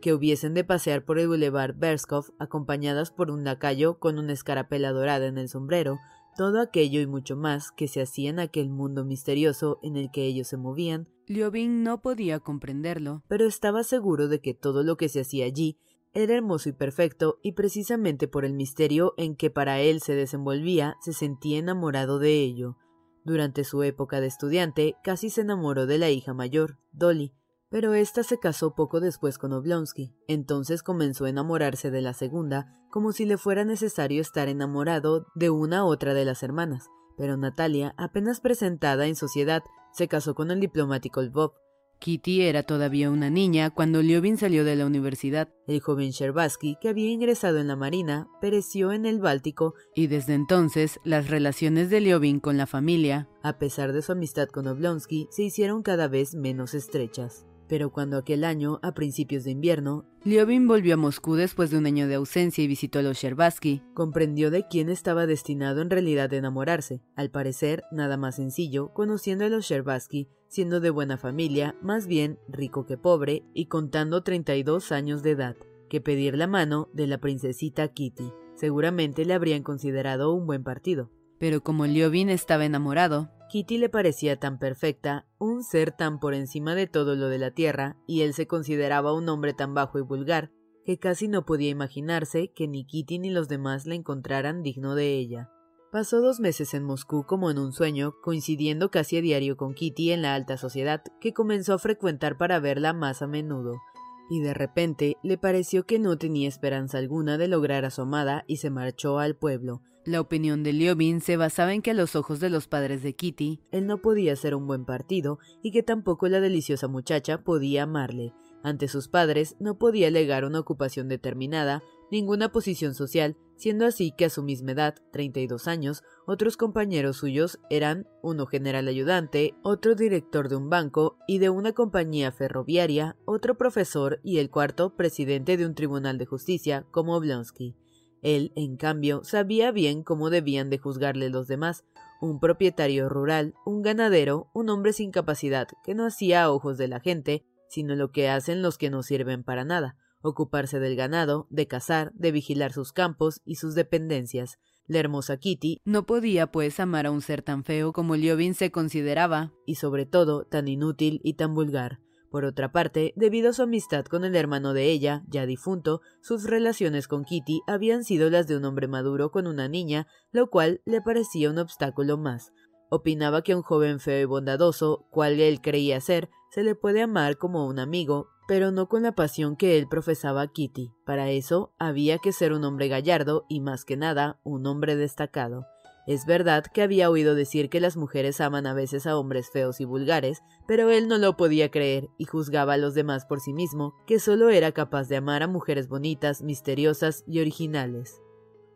que 0.00 0.12
hubiesen 0.14 0.54
de 0.54 0.64
pasear 0.64 1.04
por 1.04 1.18
el 1.18 1.28
Boulevard 1.28 1.76
Berskov 1.76 2.32
acompañadas 2.38 3.10
por 3.10 3.30
un 3.30 3.44
lacayo 3.44 3.98
con 3.98 4.18
una 4.18 4.32
escarapela 4.32 4.92
dorada 4.92 5.26
en 5.26 5.38
el 5.38 5.48
sombrero, 5.48 5.98
todo 6.36 6.60
aquello 6.60 7.00
y 7.00 7.06
mucho 7.06 7.36
más 7.36 7.70
que 7.72 7.88
se 7.88 8.00
hacía 8.00 8.30
en 8.30 8.38
aquel 8.38 8.70
mundo 8.70 9.04
misterioso 9.04 9.78
en 9.82 9.96
el 9.96 10.10
que 10.10 10.24
ellos 10.24 10.48
se 10.48 10.56
movían, 10.56 11.08
Liobin 11.26 11.84
no 11.84 12.02
podía 12.02 12.40
comprenderlo, 12.40 13.22
pero 13.28 13.46
estaba 13.46 13.84
seguro 13.84 14.26
de 14.26 14.40
que 14.40 14.54
todo 14.54 14.82
lo 14.82 14.96
que 14.96 15.08
se 15.08 15.20
hacía 15.20 15.44
allí 15.44 15.78
era 16.12 16.34
hermoso 16.34 16.68
y 16.68 16.72
perfecto, 16.72 17.38
y 17.40 17.52
precisamente 17.52 18.26
por 18.26 18.44
el 18.44 18.54
misterio 18.54 19.14
en 19.16 19.36
que 19.36 19.48
para 19.50 19.80
él 19.80 20.00
se 20.00 20.14
desenvolvía, 20.14 20.96
se 21.00 21.12
sentía 21.12 21.58
enamorado 21.58 22.18
de 22.18 22.40
ello. 22.40 22.76
Durante 23.24 23.62
su 23.62 23.82
época 23.84 24.20
de 24.20 24.26
estudiante, 24.26 24.96
casi 25.04 25.30
se 25.30 25.42
enamoró 25.42 25.86
de 25.86 25.98
la 25.98 26.10
hija 26.10 26.34
mayor, 26.34 26.78
Dolly, 26.90 27.32
pero 27.70 27.94
ésta 27.94 28.22
se 28.24 28.38
casó 28.38 28.74
poco 28.74 29.00
después 29.00 29.38
con 29.38 29.52
Oblonsky, 29.52 30.12
entonces 30.26 30.82
comenzó 30.82 31.24
a 31.24 31.30
enamorarse 31.30 31.90
de 31.90 32.02
la 32.02 32.12
segunda, 32.12 32.76
como 32.90 33.12
si 33.12 33.24
le 33.24 33.38
fuera 33.38 33.64
necesario 33.64 34.20
estar 34.20 34.48
enamorado 34.48 35.26
de 35.36 35.50
una 35.50 35.84
otra 35.84 36.12
de 36.12 36.24
las 36.24 36.42
hermanas. 36.42 36.88
Pero 37.16 37.36
Natalia, 37.36 37.94
apenas 37.96 38.40
presentada 38.40 39.06
en 39.06 39.14
sociedad, 39.14 39.62
se 39.92 40.08
casó 40.08 40.34
con 40.34 40.50
el 40.50 40.58
diplomático 40.58 41.22
Lvov. 41.22 41.52
Kitty 42.00 42.42
era 42.42 42.62
todavía 42.62 43.10
una 43.10 43.28
niña 43.28 43.68
cuando 43.70 44.00
Liobin 44.00 44.38
salió 44.38 44.64
de 44.64 44.74
la 44.74 44.86
universidad. 44.86 45.50
El 45.66 45.80
joven 45.80 46.10
Sherbatsky, 46.10 46.78
que 46.80 46.88
había 46.88 47.10
ingresado 47.10 47.58
en 47.58 47.68
la 47.68 47.76
marina, 47.76 48.26
pereció 48.40 48.92
en 48.92 49.04
el 49.04 49.20
Báltico 49.20 49.74
y 49.94 50.06
desde 50.06 50.32
entonces 50.32 50.98
las 51.04 51.28
relaciones 51.28 51.90
de 51.90 52.00
Liobin 52.00 52.40
con 52.40 52.56
la 52.56 52.66
familia, 52.66 53.28
a 53.42 53.58
pesar 53.58 53.92
de 53.92 54.00
su 54.00 54.12
amistad 54.12 54.48
con 54.48 54.66
Oblonsky, 54.66 55.28
se 55.30 55.42
hicieron 55.42 55.82
cada 55.82 56.08
vez 56.08 56.34
menos 56.34 56.72
estrechas. 56.72 57.44
Pero 57.70 57.92
cuando 57.92 58.16
aquel 58.16 58.42
año, 58.42 58.80
a 58.82 58.94
principios 58.94 59.44
de 59.44 59.52
invierno, 59.52 60.04
Liobin 60.24 60.66
volvió 60.66 60.94
a 60.94 60.96
Moscú 60.96 61.36
después 61.36 61.70
de 61.70 61.78
un 61.78 61.86
año 61.86 62.08
de 62.08 62.16
ausencia 62.16 62.64
y 62.64 62.66
visitó 62.66 62.98
a 62.98 63.02
los 63.02 63.16
Sherbatsky, 63.16 63.84
comprendió 63.94 64.50
de 64.50 64.66
quién 64.66 64.90
estaba 64.90 65.24
destinado 65.24 65.80
en 65.80 65.88
realidad 65.88 66.32
a 66.32 66.36
enamorarse. 66.36 67.00
Al 67.14 67.30
parecer, 67.30 67.84
nada 67.92 68.16
más 68.16 68.34
sencillo, 68.34 68.92
conociendo 68.92 69.44
a 69.44 69.48
los 69.48 69.66
Sherbatsky, 69.66 70.26
siendo 70.48 70.80
de 70.80 70.90
buena 70.90 71.16
familia, 71.16 71.76
más 71.80 72.08
bien 72.08 72.40
rico 72.48 72.86
que 72.86 72.98
pobre, 72.98 73.44
y 73.54 73.66
contando 73.66 74.24
32 74.24 74.90
años 74.90 75.22
de 75.22 75.30
edad, 75.30 75.56
que 75.88 76.00
pedir 76.00 76.36
la 76.36 76.48
mano 76.48 76.88
de 76.92 77.06
la 77.06 77.18
princesita 77.18 77.86
Kitty. 77.86 78.32
Seguramente 78.56 79.24
le 79.24 79.34
habrían 79.34 79.62
considerado 79.62 80.32
un 80.32 80.44
buen 80.44 80.64
partido. 80.64 81.08
Pero 81.40 81.62
como 81.62 81.86
Liobin 81.86 82.28
estaba 82.28 82.66
enamorado, 82.66 83.30
Kitty 83.48 83.78
le 83.78 83.88
parecía 83.88 84.36
tan 84.36 84.58
perfecta, 84.58 85.26
un 85.38 85.64
ser 85.64 85.90
tan 85.90 86.20
por 86.20 86.34
encima 86.34 86.74
de 86.74 86.86
todo 86.86 87.16
lo 87.16 87.28
de 87.28 87.38
la 87.38 87.50
tierra, 87.50 87.96
y 88.06 88.20
él 88.20 88.34
se 88.34 88.46
consideraba 88.46 89.14
un 89.14 89.26
hombre 89.30 89.54
tan 89.54 89.72
bajo 89.72 89.98
y 89.98 90.02
vulgar, 90.02 90.52
que 90.84 90.98
casi 90.98 91.28
no 91.28 91.46
podía 91.46 91.70
imaginarse 91.70 92.52
que 92.52 92.68
ni 92.68 92.84
Kitty 92.84 93.18
ni 93.18 93.30
los 93.30 93.48
demás 93.48 93.86
la 93.86 93.94
encontraran 93.94 94.62
digno 94.62 94.94
de 94.94 95.14
ella. 95.16 95.50
Pasó 95.90 96.20
dos 96.20 96.40
meses 96.40 96.74
en 96.74 96.84
Moscú 96.84 97.24
como 97.24 97.50
en 97.50 97.58
un 97.58 97.72
sueño, 97.72 98.14
coincidiendo 98.22 98.90
casi 98.90 99.16
a 99.16 99.22
diario 99.22 99.56
con 99.56 99.72
Kitty 99.72 100.12
en 100.12 100.22
la 100.22 100.34
alta 100.34 100.58
sociedad, 100.58 101.02
que 101.22 101.32
comenzó 101.32 101.72
a 101.72 101.78
frecuentar 101.78 102.36
para 102.36 102.60
verla 102.60 102.92
más 102.92 103.22
a 103.22 103.26
menudo. 103.26 103.80
Y 104.28 104.40
de 104.40 104.52
repente 104.52 105.16
le 105.22 105.38
pareció 105.38 105.86
que 105.86 105.98
no 105.98 106.18
tenía 106.18 106.48
esperanza 106.48 106.98
alguna 106.98 107.38
de 107.38 107.48
lograr 107.48 107.86
a 107.86 107.90
su 107.90 108.02
amada 108.02 108.44
y 108.46 108.58
se 108.58 108.70
marchó 108.70 109.18
al 109.18 109.36
pueblo, 109.36 109.82
la 110.04 110.20
opinión 110.20 110.62
de 110.62 110.72
Liobin 110.72 111.20
se 111.20 111.36
basaba 111.36 111.74
en 111.74 111.82
que 111.82 111.90
a 111.90 111.94
los 111.94 112.16
ojos 112.16 112.40
de 112.40 112.50
los 112.50 112.66
padres 112.68 113.02
de 113.02 113.14
Kitty, 113.14 113.60
él 113.70 113.86
no 113.86 114.00
podía 114.00 114.34
ser 114.34 114.54
un 114.54 114.66
buen 114.66 114.84
partido 114.84 115.38
y 115.62 115.72
que 115.72 115.82
tampoco 115.82 116.28
la 116.28 116.40
deliciosa 116.40 116.88
muchacha 116.88 117.42
podía 117.42 117.82
amarle. 117.82 118.32
Ante 118.62 118.88
sus 118.88 119.08
padres 119.08 119.56
no 119.58 119.78
podía 119.78 120.08
alegar 120.08 120.44
una 120.44 120.60
ocupación 120.60 121.08
determinada, 121.08 121.82
ninguna 122.10 122.50
posición 122.50 122.94
social, 122.94 123.36
siendo 123.56 123.86
así 123.86 124.12
que 124.12 124.24
a 124.24 124.30
su 124.30 124.42
misma 124.42 124.72
edad, 124.72 124.94
32 125.12 125.68
años, 125.68 126.02
otros 126.26 126.56
compañeros 126.56 127.18
suyos 127.18 127.58
eran 127.68 128.06
uno 128.22 128.46
general 128.46 128.88
ayudante, 128.88 129.54
otro 129.62 129.94
director 129.94 130.48
de 130.48 130.56
un 130.56 130.70
banco 130.70 131.18
y 131.26 131.38
de 131.38 131.50
una 131.50 131.72
compañía 131.72 132.32
ferroviaria, 132.32 133.16
otro 133.26 133.56
profesor 133.56 134.20
y 134.22 134.38
el 134.38 134.50
cuarto 134.50 134.96
presidente 134.96 135.56
de 135.56 135.66
un 135.66 135.74
tribunal 135.74 136.18
de 136.18 136.26
justicia, 136.26 136.86
como 136.90 137.16
Oblonsky. 137.16 137.76
Él, 138.22 138.52
en 138.56 138.76
cambio, 138.76 139.22
sabía 139.24 139.70
bien 139.72 140.02
cómo 140.02 140.30
debían 140.30 140.70
de 140.70 140.78
juzgarle 140.78 141.30
los 141.30 141.48
demás, 141.48 141.84
un 142.20 142.38
propietario 142.38 143.08
rural, 143.08 143.54
un 143.64 143.82
ganadero, 143.82 144.50
un 144.52 144.68
hombre 144.68 144.92
sin 144.92 145.10
capacidad, 145.10 145.68
que 145.84 145.94
no 145.94 146.06
hacía 146.06 146.44
a 146.44 146.50
ojos 146.50 146.76
de 146.76 146.88
la 146.88 147.00
gente, 147.00 147.44
sino 147.68 147.94
lo 147.94 148.10
que 148.10 148.28
hacen 148.28 148.62
los 148.62 148.78
que 148.78 148.90
no 148.90 149.02
sirven 149.02 149.42
para 149.42 149.64
nada, 149.64 149.96
ocuparse 150.22 150.80
del 150.80 150.96
ganado, 150.96 151.46
de 151.50 151.66
cazar, 151.66 152.12
de 152.14 152.32
vigilar 152.32 152.72
sus 152.72 152.92
campos 152.92 153.40
y 153.44 153.54
sus 153.54 153.74
dependencias. 153.74 154.58
La 154.86 154.98
hermosa 154.98 155.36
Kitty 155.36 155.80
no 155.84 156.04
podía 156.04 156.50
pues 156.50 156.80
amar 156.80 157.06
a 157.06 157.10
un 157.10 157.22
ser 157.22 157.42
tan 157.42 157.64
feo 157.64 157.92
como 157.92 158.16
Liobin 158.16 158.54
se 158.54 158.70
consideraba, 158.70 159.52
y 159.64 159.76
sobre 159.76 160.04
todo 160.04 160.44
tan 160.44 160.68
inútil 160.68 161.20
y 161.22 161.34
tan 161.34 161.54
vulgar. 161.54 162.00
Por 162.30 162.44
otra 162.44 162.70
parte, 162.70 163.12
debido 163.16 163.50
a 163.50 163.52
su 163.52 163.62
amistad 163.62 164.04
con 164.04 164.24
el 164.24 164.36
hermano 164.36 164.72
de 164.72 164.84
ella, 164.84 165.24
ya 165.28 165.46
difunto, 165.46 166.00
sus 166.20 166.44
relaciones 166.44 167.08
con 167.08 167.24
Kitty 167.24 167.62
habían 167.66 168.04
sido 168.04 168.30
las 168.30 168.46
de 168.46 168.56
un 168.56 168.64
hombre 168.64 168.86
maduro 168.86 169.32
con 169.32 169.48
una 169.48 169.68
niña, 169.68 170.06
lo 170.30 170.48
cual 170.48 170.80
le 170.84 171.02
parecía 171.02 171.50
un 171.50 171.58
obstáculo 171.58 172.18
más. 172.18 172.52
Opinaba 172.88 173.42
que 173.42 173.52
a 173.52 173.56
un 173.56 173.62
joven 173.62 173.98
feo 173.98 174.20
y 174.20 174.24
bondadoso, 174.26 175.06
cual 175.10 175.40
él 175.40 175.60
creía 175.60 176.00
ser, 176.00 176.30
se 176.50 176.62
le 176.62 176.76
puede 176.76 177.02
amar 177.02 177.36
como 177.36 177.66
un 177.66 177.80
amigo, 177.80 178.28
pero 178.46 178.70
no 178.70 178.88
con 178.88 179.02
la 179.02 179.12
pasión 179.12 179.56
que 179.56 179.76
él 179.76 179.88
profesaba 179.88 180.42
a 180.42 180.48
Kitty. 180.48 180.92
Para 181.04 181.30
eso 181.30 181.74
había 181.78 182.18
que 182.18 182.32
ser 182.32 182.52
un 182.52 182.64
hombre 182.64 182.86
gallardo 182.86 183.44
y 183.48 183.60
más 183.60 183.84
que 183.84 183.96
nada 183.96 184.40
un 184.44 184.66
hombre 184.66 184.94
destacado. 184.94 185.66
Es 186.10 186.26
verdad 186.26 186.64
que 186.64 186.82
había 186.82 187.08
oído 187.08 187.36
decir 187.36 187.70
que 187.70 187.78
las 187.78 187.96
mujeres 187.96 188.40
aman 188.40 188.66
a 188.66 188.74
veces 188.74 189.06
a 189.06 189.16
hombres 189.16 189.48
feos 189.52 189.80
y 189.80 189.84
vulgares, 189.84 190.42
pero 190.66 190.90
él 190.90 191.06
no 191.06 191.18
lo 191.18 191.36
podía 191.36 191.70
creer 191.70 192.08
y 192.18 192.24
juzgaba 192.24 192.72
a 192.72 192.78
los 192.78 192.94
demás 192.94 193.26
por 193.26 193.38
sí 193.38 193.52
mismo, 193.52 193.94
que 194.08 194.18
solo 194.18 194.50
era 194.50 194.72
capaz 194.72 195.06
de 195.06 195.18
amar 195.18 195.44
a 195.44 195.46
mujeres 195.46 195.86
bonitas, 195.86 196.42
misteriosas 196.42 197.22
y 197.28 197.38
originales. 197.38 198.20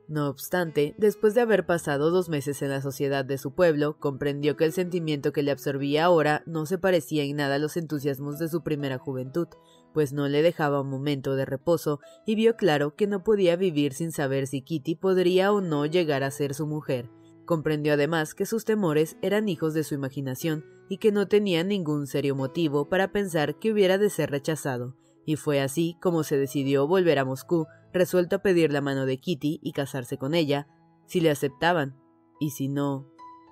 No 0.07 0.29
obstante, 0.29 0.95
después 0.97 1.35
de 1.35 1.41
haber 1.41 1.67
pasado 1.67 2.13
dos 2.13 2.29
meses 2.29 2.63
en 2.63 2.69
la 2.69 2.81
sociedad 2.81 3.25
de 3.25 3.37
su 3.37 3.53
pueblo, 3.53 3.99
comprendió 3.99 4.57
que 4.57 4.67
el 4.67 4.73
sentimiento 4.73 5.33
que 5.33 5.43
le 5.43 5.51
absorbía 5.51 6.05
ahora 6.05 6.45
no 6.47 6.67
se 6.67 6.79
parecía 6.79 7.25
en 7.25 7.35
nada 7.35 7.57
a 7.57 7.59
los 7.59 7.77
entusiasmos 7.77 8.39
de 8.39 8.49
su 8.49 8.63
primera 8.63 8.99
juventud, 8.99 9.49
pues 9.93 10.13
no 10.13 10.29
le 10.29 10.43
dejaba 10.43 10.83
un 10.83 10.89
momento 10.89 11.35
de 11.35 11.47
reposo, 11.47 11.99
y 12.27 12.37
vio 12.37 12.55
claro 12.55 12.95
que 12.95 13.09
no 13.09 13.25
podía 13.25 13.57
vivir 13.57 13.93
sin 13.93 14.13
saber 14.13 14.47
si 14.47 14.63
Kitty 14.63 14.95
podría 14.95 15.51
o 15.51 15.61
no 15.61 15.85
llegar 15.85 16.23
a 16.23 16.31
ser 16.31 16.55
su 16.55 16.69
mujer. 16.69 17.11
Comprendió 17.45 17.95
además 17.95 18.35
que 18.35 18.47
sus 18.47 18.65
temores 18.65 19.17
eran 19.23 19.49
hijos 19.49 19.75
de 19.75 19.85
su 19.85 19.95
imaginación 19.95 20.65
y 20.89 20.99
que 20.99 21.13
no 21.13 21.29
tenía 21.29 21.65
ningún 21.65 22.07
serio 22.07 22.35
motivo 22.35 22.89
para 22.89 23.13
pensar 23.13 23.59
que 23.59 23.73
hubiera 23.73 23.99
de 23.99 24.11
ser 24.11 24.31
rechazado, 24.31 24.97
y 25.27 25.37
fue 25.37 25.61
así 25.61 25.97
como 26.01 26.23
se 26.23 26.37
decidió 26.37 26.87
volver 26.87 27.19
a 27.19 27.25
Moscú 27.25 27.67
resuelto 27.93 28.37
a 28.37 28.43
pedir 28.43 28.73
la 28.73 28.81
mano 28.81 29.07
de 29.07 29.19
Kitty 29.19 29.61
y 29.63 29.73
casarse 29.73 30.19
con 30.19 30.35
ella, 30.35 30.67
si 31.07 31.21
le 31.21 31.31
aceptaban, 31.31 31.97
y 32.41 32.51
si 32.51 32.69
no. 32.69 33.11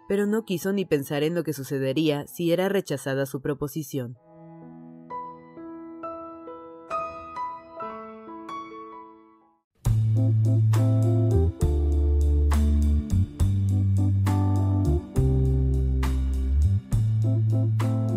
Pero 0.08 0.26
no 0.26 0.44
quiso 0.44 0.72
ni 0.72 0.84
pensar 0.84 1.22
en 1.22 1.34
lo 1.34 1.44
que 1.44 1.52
sucedería 1.52 2.26
si 2.26 2.52
era 2.52 2.68
rechazada 2.68 3.24
su 3.24 3.40
proposición. 3.40 4.18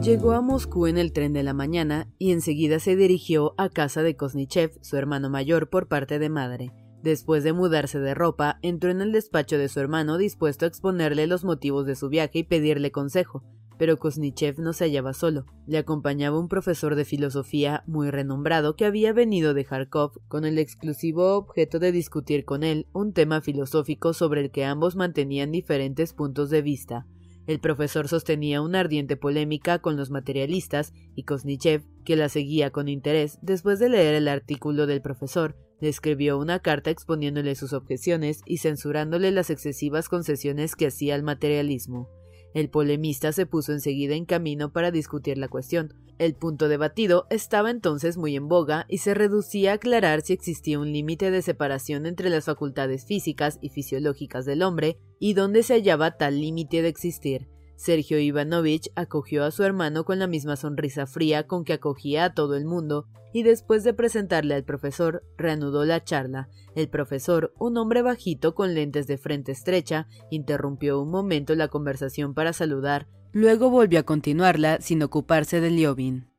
Llegó 0.06 0.34
a 0.34 0.42
Moscú 0.42 0.86
en 0.86 1.00
el 1.00 1.14
tren 1.14 1.34
de 1.34 1.42
la 1.42 1.56
mañana 1.56 2.08
y 2.20 2.32
enseguida 2.32 2.78
se 2.78 2.96
dirigió 2.96 3.56
a 3.58 3.70
casa 3.70 4.04
de 4.04 4.16
Kosnichev, 4.16 4.78
su 4.82 4.98
hermano 4.98 5.32
mayor 5.32 5.68
por 5.72 5.88
parte 5.88 6.20
de 6.20 6.30
madre. 6.30 6.72
Después 7.02 7.44
de 7.44 7.54
mudarse 7.54 8.00
de 8.00 8.14
ropa, 8.14 8.60
entró 8.62 8.92
en 8.92 9.02
el 9.02 9.12
despacho 9.12 9.58
de 9.58 9.68
su 9.68 9.80
hermano 9.80 10.20
dispuesto 10.20 10.66
a 10.66 10.68
exponerle 10.68 11.26
los 11.26 11.44
motivos 11.44 11.88
de 11.88 11.96
su 11.96 12.10
viaje 12.10 12.38
y 12.38 12.44
pedirle 12.44 12.92
consejo. 12.92 13.44
Pero 13.80 13.98
Kosnichev 13.98 14.60
no 14.60 14.74
se 14.74 14.84
hallaba 14.84 15.14
solo. 15.14 15.48
Le 15.66 15.80
acompañaba 15.80 16.40
un 16.40 16.50
profesor 16.50 16.94
de 16.94 17.04
filosofía 17.04 17.84
muy 17.88 18.12
renombrado 18.12 18.76
que 18.76 18.86
había 18.86 19.12
venido 19.12 19.56
de 19.56 19.66
Kharkov 19.66 20.20
con 20.28 20.46
el 20.46 20.60
exclusivo 20.60 21.36
objeto 21.36 21.80
de 21.80 21.92
discutir 21.92 22.46
con 22.46 22.64
él 22.64 22.86
un 22.94 23.12
tema 23.12 23.42
filosófico 23.42 24.14
sobre 24.14 24.42
el 24.42 24.52
que 24.52 24.66
ambos 24.66 24.96
mantenían 24.96 25.52
diferentes 25.52 26.14
puntos 26.14 26.52
de 26.52 26.62
vista. 26.62 27.08
El 27.48 27.60
profesor 27.60 28.08
sostenía 28.08 28.62
una 28.62 28.80
ardiente 28.80 29.18
polémica 29.18 29.80
con 29.80 29.98
los 29.98 30.10
materialistas 30.10 30.94
y 31.14 31.24
Kosnichev, 31.24 31.84
que 32.04 32.16
la 32.16 32.28
seguía 32.28 32.72
con 32.72 32.88
interés, 32.88 33.38
después 33.42 33.80
de 33.80 33.90
leer 33.90 34.16
el 34.16 34.28
artículo 34.28 34.88
del 34.88 35.02
profesor, 35.02 35.56
le 35.80 35.90
escribió 35.90 36.40
una 36.40 36.60
carta 36.60 36.90
exponiéndole 36.90 37.56
sus 37.56 37.74
objeciones 37.74 38.42
y 38.46 38.58
censurándole 38.58 39.32
las 39.32 39.50
excesivas 39.50 40.10
concesiones 40.10 40.76
que 40.76 40.88
hacía 40.88 41.14
al 41.16 41.24
materialismo. 41.24 42.10
El 42.56 42.70
polemista 42.70 43.34
se 43.34 43.46
puso 43.46 43.74
enseguida 43.74 44.16
en 44.16 44.24
camino 44.24 44.72
para 44.72 44.90
discutir 44.90 45.38
la 45.38 45.50
cuestión. 45.50 45.94
El 46.20 46.36
punto 46.36 46.70
debatido 46.70 47.28
estaba 47.30 47.70
entonces 47.70 48.16
muy 48.16 48.38
en 48.38 48.48
boga 48.48 48.86
y 48.88 49.00
se 49.00 49.14
reducía 49.14 49.72
a 49.72 49.76
aclarar 49.76 50.22
si 50.22 50.32
existía 50.32 50.80
un 50.80 50.94
límite 50.94 51.32
de 51.32 51.42
separación 51.42 52.06
entre 52.06 52.30
las 52.30 52.46
facultades 52.46 53.06
físicas 53.06 53.60
y 53.60 53.72
fisiológicas 53.72 54.46
del 54.46 54.64
hombre 54.64 54.98
y 55.20 55.34
dónde 55.34 55.64
se 55.64 55.74
hallaba 55.74 56.16
tal 56.16 56.40
límite 56.40 56.82
de 56.82 56.88
existir. 56.88 57.50
Sergio 57.76 58.20
Ivanovich 58.20 58.92
acogió 58.96 59.44
a 59.44 59.52
su 59.52 59.64
hermano 59.64 60.06
con 60.06 60.20
la 60.20 60.28
misma 60.28 60.56
sonrisa 60.56 61.06
fría 61.06 61.46
con 61.48 61.64
que 61.64 61.74
acogía 61.74 62.26
a 62.26 62.34
todo 62.34 62.56
el 62.56 62.66
mundo, 62.66 63.08
y 63.34 63.44
después 63.44 63.84
de 63.84 63.94
presentarle 63.94 64.56
al 64.56 64.64
profesor, 64.64 65.24
reanudó 65.38 65.84
la 65.84 66.04
charla. 66.04 66.48
El 66.74 66.88
profesor, 66.88 67.54
un 67.60 67.78
hombre 67.78 68.02
bajito 68.02 68.56
con 68.56 68.74
lentes 68.74 69.08
de 69.08 69.18
frente 69.18 69.52
estrecha, 69.52 70.08
interrumpió 70.32 71.02
un 71.02 71.12
momento 71.12 71.54
la 71.54 71.68
conversación 71.68 72.34
para 72.34 72.54
saludar, 72.54 73.08
luego 73.34 73.70
volvió 73.70 74.00
a 74.00 74.04
continuarla 74.04 74.80
sin 74.80 75.04
ocuparse 75.04 75.60
de 75.60 75.70
Liobin. 75.70 76.30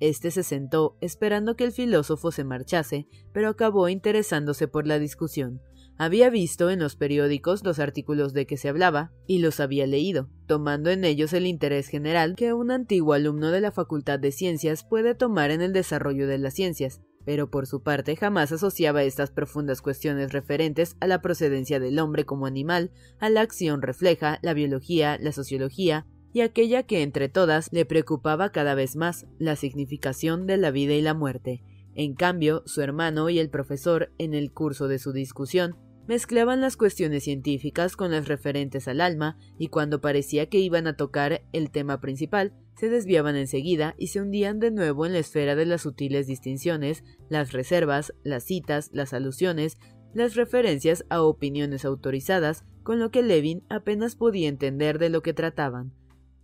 Este 0.00 0.30
se 0.30 0.42
sentó, 0.42 0.96
esperando 1.00 1.54
que 1.56 1.64
el 1.64 1.72
filósofo 1.72 2.32
se 2.32 2.42
marchase, 2.42 3.06
pero 3.32 3.50
acabó 3.50 3.88
interesándose 3.88 4.66
por 4.66 4.86
la 4.86 4.98
discusión. 4.98 5.60
Había 6.00 6.30
visto 6.30 6.70
en 6.70 6.78
los 6.78 6.96
periódicos 6.96 7.62
los 7.62 7.78
artículos 7.78 8.32
de 8.32 8.46
que 8.46 8.56
se 8.56 8.70
hablaba 8.70 9.12
y 9.26 9.40
los 9.40 9.60
había 9.60 9.86
leído, 9.86 10.30
tomando 10.46 10.88
en 10.88 11.04
ellos 11.04 11.34
el 11.34 11.46
interés 11.46 11.88
general 11.88 12.36
que 12.36 12.54
un 12.54 12.70
antiguo 12.70 13.12
alumno 13.12 13.50
de 13.50 13.60
la 13.60 13.70
Facultad 13.70 14.18
de 14.18 14.32
Ciencias 14.32 14.82
puede 14.82 15.14
tomar 15.14 15.50
en 15.50 15.60
el 15.60 15.74
desarrollo 15.74 16.26
de 16.26 16.38
las 16.38 16.54
ciencias, 16.54 17.02
pero 17.26 17.50
por 17.50 17.66
su 17.66 17.82
parte 17.82 18.16
jamás 18.16 18.50
asociaba 18.50 19.02
estas 19.02 19.30
profundas 19.30 19.82
cuestiones 19.82 20.32
referentes 20.32 20.96
a 21.00 21.06
la 21.06 21.20
procedencia 21.20 21.78
del 21.80 21.98
hombre 21.98 22.24
como 22.24 22.46
animal, 22.46 22.92
a 23.18 23.28
la 23.28 23.42
acción 23.42 23.82
refleja, 23.82 24.38
la 24.40 24.54
biología, 24.54 25.18
la 25.20 25.32
sociología, 25.32 26.06
y 26.32 26.40
aquella 26.40 26.84
que 26.84 27.02
entre 27.02 27.28
todas 27.28 27.70
le 27.74 27.84
preocupaba 27.84 28.52
cada 28.52 28.74
vez 28.74 28.96
más, 28.96 29.26
la 29.38 29.54
significación 29.54 30.46
de 30.46 30.56
la 30.56 30.70
vida 30.70 30.94
y 30.94 31.02
la 31.02 31.12
muerte. 31.12 31.62
En 31.94 32.14
cambio, 32.14 32.62
su 32.64 32.80
hermano 32.80 33.28
y 33.28 33.38
el 33.38 33.50
profesor, 33.50 34.14
en 34.16 34.32
el 34.32 34.50
curso 34.50 34.88
de 34.88 34.98
su 34.98 35.12
discusión, 35.12 35.76
mezclaban 36.06 36.60
las 36.60 36.76
cuestiones 36.76 37.24
científicas 37.24 37.96
con 37.96 38.10
las 38.10 38.26
referentes 38.26 38.88
al 38.88 39.00
alma 39.00 39.38
y 39.58 39.68
cuando 39.68 40.00
parecía 40.00 40.48
que 40.48 40.58
iban 40.58 40.86
a 40.86 40.96
tocar 40.96 41.42
el 41.52 41.70
tema 41.70 42.00
principal, 42.00 42.52
se 42.76 42.88
desviaban 42.88 43.36
enseguida 43.36 43.94
y 43.98 44.08
se 44.08 44.20
hundían 44.20 44.58
de 44.58 44.70
nuevo 44.70 45.06
en 45.06 45.12
la 45.12 45.18
esfera 45.18 45.54
de 45.54 45.66
las 45.66 45.82
sutiles 45.82 46.26
distinciones, 46.26 47.04
las 47.28 47.52
reservas, 47.52 48.14
las 48.24 48.44
citas, 48.44 48.90
las 48.92 49.12
alusiones, 49.12 49.76
las 50.14 50.34
referencias 50.34 51.04
a 51.10 51.22
opiniones 51.22 51.84
autorizadas, 51.84 52.64
con 52.82 52.98
lo 52.98 53.10
que 53.10 53.22
Levin 53.22 53.62
apenas 53.68 54.16
podía 54.16 54.48
entender 54.48 54.98
de 54.98 55.10
lo 55.10 55.22
que 55.22 55.34
trataban. 55.34 55.92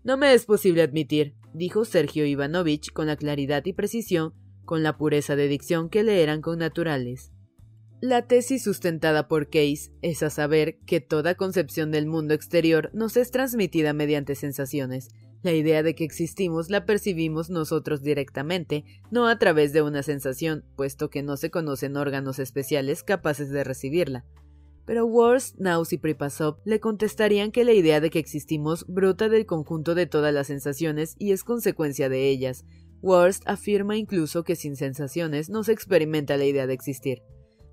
No 0.05 0.17
me 0.17 0.35
es 0.35 0.45
posible 0.45 0.83
admitir, 0.83 1.35
dijo 1.53 1.85
Sergio 1.85 2.27
Ivanovich 2.27 2.93
con 2.93 3.07
la 3.07 3.17
claridad 3.17 3.65
y 3.65 3.73
precisión, 3.73 4.35
con 4.65 4.83
la 4.83 4.97
pureza 4.97 5.37
de 5.37 5.49
dicción 5.49 5.89
que 5.89 6.03
le 6.03 6.23
eran 6.23 6.43
connaturales. 6.43 7.33
La 8.03 8.27
tesis 8.27 8.63
sustentada 8.63 9.27
por 9.27 9.47
Case 9.47 9.91
es 10.03 10.23
a 10.23 10.29
saber 10.29 10.77
que 10.81 11.01
toda 11.01 11.35
concepción 11.35 11.91
del 11.91 12.05
mundo 12.05 12.35
exterior 12.35 12.91
nos 12.93 13.17
es 13.17 13.31
transmitida 13.31 13.95
mediante 13.95 14.35
sensaciones. 14.35 15.09
La 15.43 15.53
idea 15.53 15.83
de 15.83 15.95
que 15.95 16.05
existimos 16.05 16.69
la 16.69 16.85
percibimos 16.85 17.49
nosotros 17.49 18.03
directamente, 18.03 18.85
no 19.11 19.27
a 19.29 19.39
través 19.39 19.73
de 19.73 19.81
una 19.81 20.03
sensación, 20.03 20.63
puesto 20.77 21.09
que 21.09 21.23
no 21.23 21.39
se 21.39 21.51
conocen 21.51 21.97
órganos 21.97 22.39
especiales 22.39 23.03
capaces 23.03 23.49
de 23.49 23.65
recibirla. 23.65 24.27
Pero 24.85 25.07
Worst, 25.07 25.57
Naus 25.59 25.95
y 25.95 25.99
Pripasov 25.99 26.59
le 26.67 26.81
contestarían 26.81 27.51
que 27.51 27.65
la 27.65 27.73
idea 27.73 28.03
de 28.03 28.11
que 28.11 28.19
existimos 28.19 28.85
brota 28.87 29.31
del 29.31 29.47
conjunto 29.47 29.95
de 29.95 30.07
todas 30.07 30.35
las 30.35 30.49
sensaciones 30.49 31.17
y 31.19 31.33
es 31.33 31.45
consecuencia 31.45 32.11
de 32.11 32.29
ellas. 32.29 32.67
Worst 33.01 33.43
afirma 33.47 33.97
incluso 33.97 34.45
que 34.45 34.55
sin 34.55 34.77
sensaciones 34.77 35.49
no 35.49 35.65
se 35.65 35.73
experimenta 35.73 36.37
la 36.37 36.45
idea 36.45 36.67
de 36.67 36.75
existir. 36.75 37.23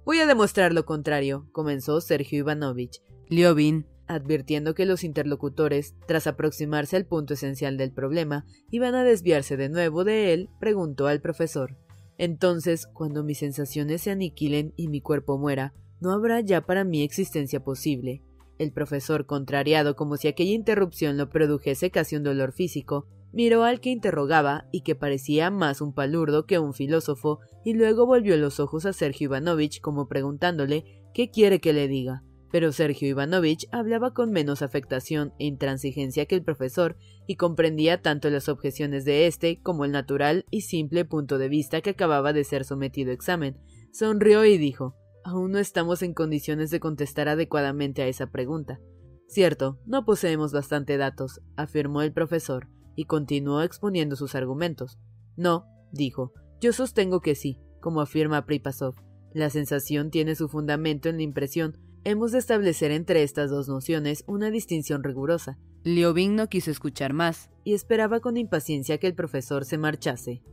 Voy 0.05 0.19
a 0.19 0.25
demostrar 0.25 0.73
lo 0.73 0.85
contrario, 0.85 1.47
comenzó 1.53 2.01
Sergio 2.01 2.39
Ivanovich. 2.39 3.01
Liobin, 3.29 3.85
advirtiendo 4.05 4.75
que 4.75 4.85
los 4.85 5.05
interlocutores, 5.05 5.95
tras 6.07 6.27
aproximarse 6.27 6.97
al 6.97 7.05
punto 7.05 7.35
esencial 7.35 7.77
del 7.77 7.93
problema, 7.93 8.45
iban 8.69 8.95
a 8.95 9.05
desviarse 9.05 9.55
de 9.55 9.69
nuevo 9.69 10.03
de 10.03 10.33
él, 10.33 10.49
preguntó 10.59 11.07
al 11.07 11.21
profesor. 11.21 11.77
Entonces, 12.17 12.85
cuando 12.87 13.23
mis 13.23 13.39
sensaciones 13.39 14.01
se 14.01 14.11
aniquilen 14.11 14.73
y 14.75 14.89
mi 14.89 14.99
cuerpo 14.99 15.37
muera, 15.37 15.73
no 16.01 16.11
habrá 16.11 16.41
ya 16.41 16.65
para 16.65 16.83
mí 16.83 17.01
existencia 17.01 17.63
posible. 17.63 18.21
El 18.59 18.73
profesor, 18.73 19.25
contrariado 19.25 19.95
como 19.95 20.17
si 20.17 20.27
aquella 20.27 20.51
interrupción 20.51 21.15
lo 21.15 21.29
produjese 21.29 21.91
casi 21.91 22.17
un 22.17 22.23
dolor 22.23 22.51
físico, 22.51 23.07
miró 23.33 23.63
al 23.63 23.81
que 23.81 23.89
interrogaba 23.89 24.67
y 24.71 24.81
que 24.81 24.95
parecía 24.95 25.49
más 25.49 25.81
un 25.81 25.93
palurdo 25.93 26.45
que 26.45 26.59
un 26.59 26.73
filósofo, 26.73 27.39
y 27.65 27.73
luego 27.73 28.05
volvió 28.05 28.37
los 28.37 28.59
ojos 28.59 28.85
a 28.85 28.93
Sergio 28.93 29.25
Ivanovich 29.25 29.81
como 29.81 30.07
preguntándole 30.07 31.03
qué 31.13 31.29
quiere 31.31 31.59
que 31.59 31.73
le 31.73 31.87
diga. 31.87 32.23
Pero 32.51 32.71
Sergio 32.71 33.09
Ivanovich 33.09 33.67
hablaba 33.71 34.13
con 34.13 34.29
menos 34.29 34.61
afectación 34.61 35.33
e 35.39 35.45
intransigencia 35.45 36.27
que 36.27 36.35
el 36.35 36.43
profesor 36.43 36.97
y 37.25 37.35
comprendía 37.35 38.03
tanto 38.03 38.29
las 38.29 38.47
objeciones 38.47 39.05
de 39.05 39.25
éste 39.25 39.59
como 39.59 39.85
el 39.85 39.91
natural 39.91 40.45
y 40.51 40.61
simple 40.61 41.03
punto 41.03 41.39
de 41.39 41.49
vista 41.49 41.81
que 41.81 41.89
acababa 41.89 42.31
de 42.31 42.43
ser 42.43 42.63
sometido 42.63 43.09
a 43.09 43.15
examen. 43.15 43.57
Sonrió 43.91 44.45
y 44.45 44.59
dijo 44.59 44.95
Aún 45.23 45.51
no 45.51 45.57
estamos 45.57 46.03
en 46.03 46.13
condiciones 46.13 46.69
de 46.69 46.79
contestar 46.79 47.27
adecuadamente 47.27 48.03
a 48.03 48.07
esa 48.07 48.27
pregunta. 48.27 48.79
Cierto, 49.27 49.79
no 49.87 50.05
poseemos 50.05 50.51
bastante 50.51 50.97
datos, 50.97 51.41
afirmó 51.55 52.03
el 52.03 52.13
profesor, 52.13 52.67
y 52.95 53.05
continuó 53.05 53.61
exponiendo 53.61 54.15
sus 54.15 54.35
argumentos. 54.35 54.99
No, 55.35 55.65
dijo, 55.91 56.33
yo 56.61 56.73
sostengo 56.73 57.21
que 57.21 57.35
sí, 57.35 57.59
como 57.81 58.01
afirma 58.01 58.45
Pripasov. 58.45 58.95
La 59.33 59.49
sensación 59.49 60.11
tiene 60.11 60.35
su 60.35 60.47
fundamento 60.47 61.09
en 61.09 61.17
la 61.17 61.23
impresión. 61.23 61.77
Hemos 62.03 62.31
de 62.31 62.39
establecer 62.39 62.91
entre 62.91 63.23
estas 63.23 63.49
dos 63.49 63.67
nociones 63.67 64.23
una 64.27 64.51
distinción 64.51 65.03
rigurosa. 65.03 65.57
Liobin 65.83 66.35
no 66.35 66.47
quiso 66.47 66.71
escuchar 66.71 67.13
más 67.13 67.49
y 67.63 67.73
esperaba 67.73 68.19
con 68.19 68.37
impaciencia 68.37 68.97
que 68.99 69.07
el 69.07 69.15
profesor 69.15 69.65
se 69.65 69.77
marchase. 69.77 70.43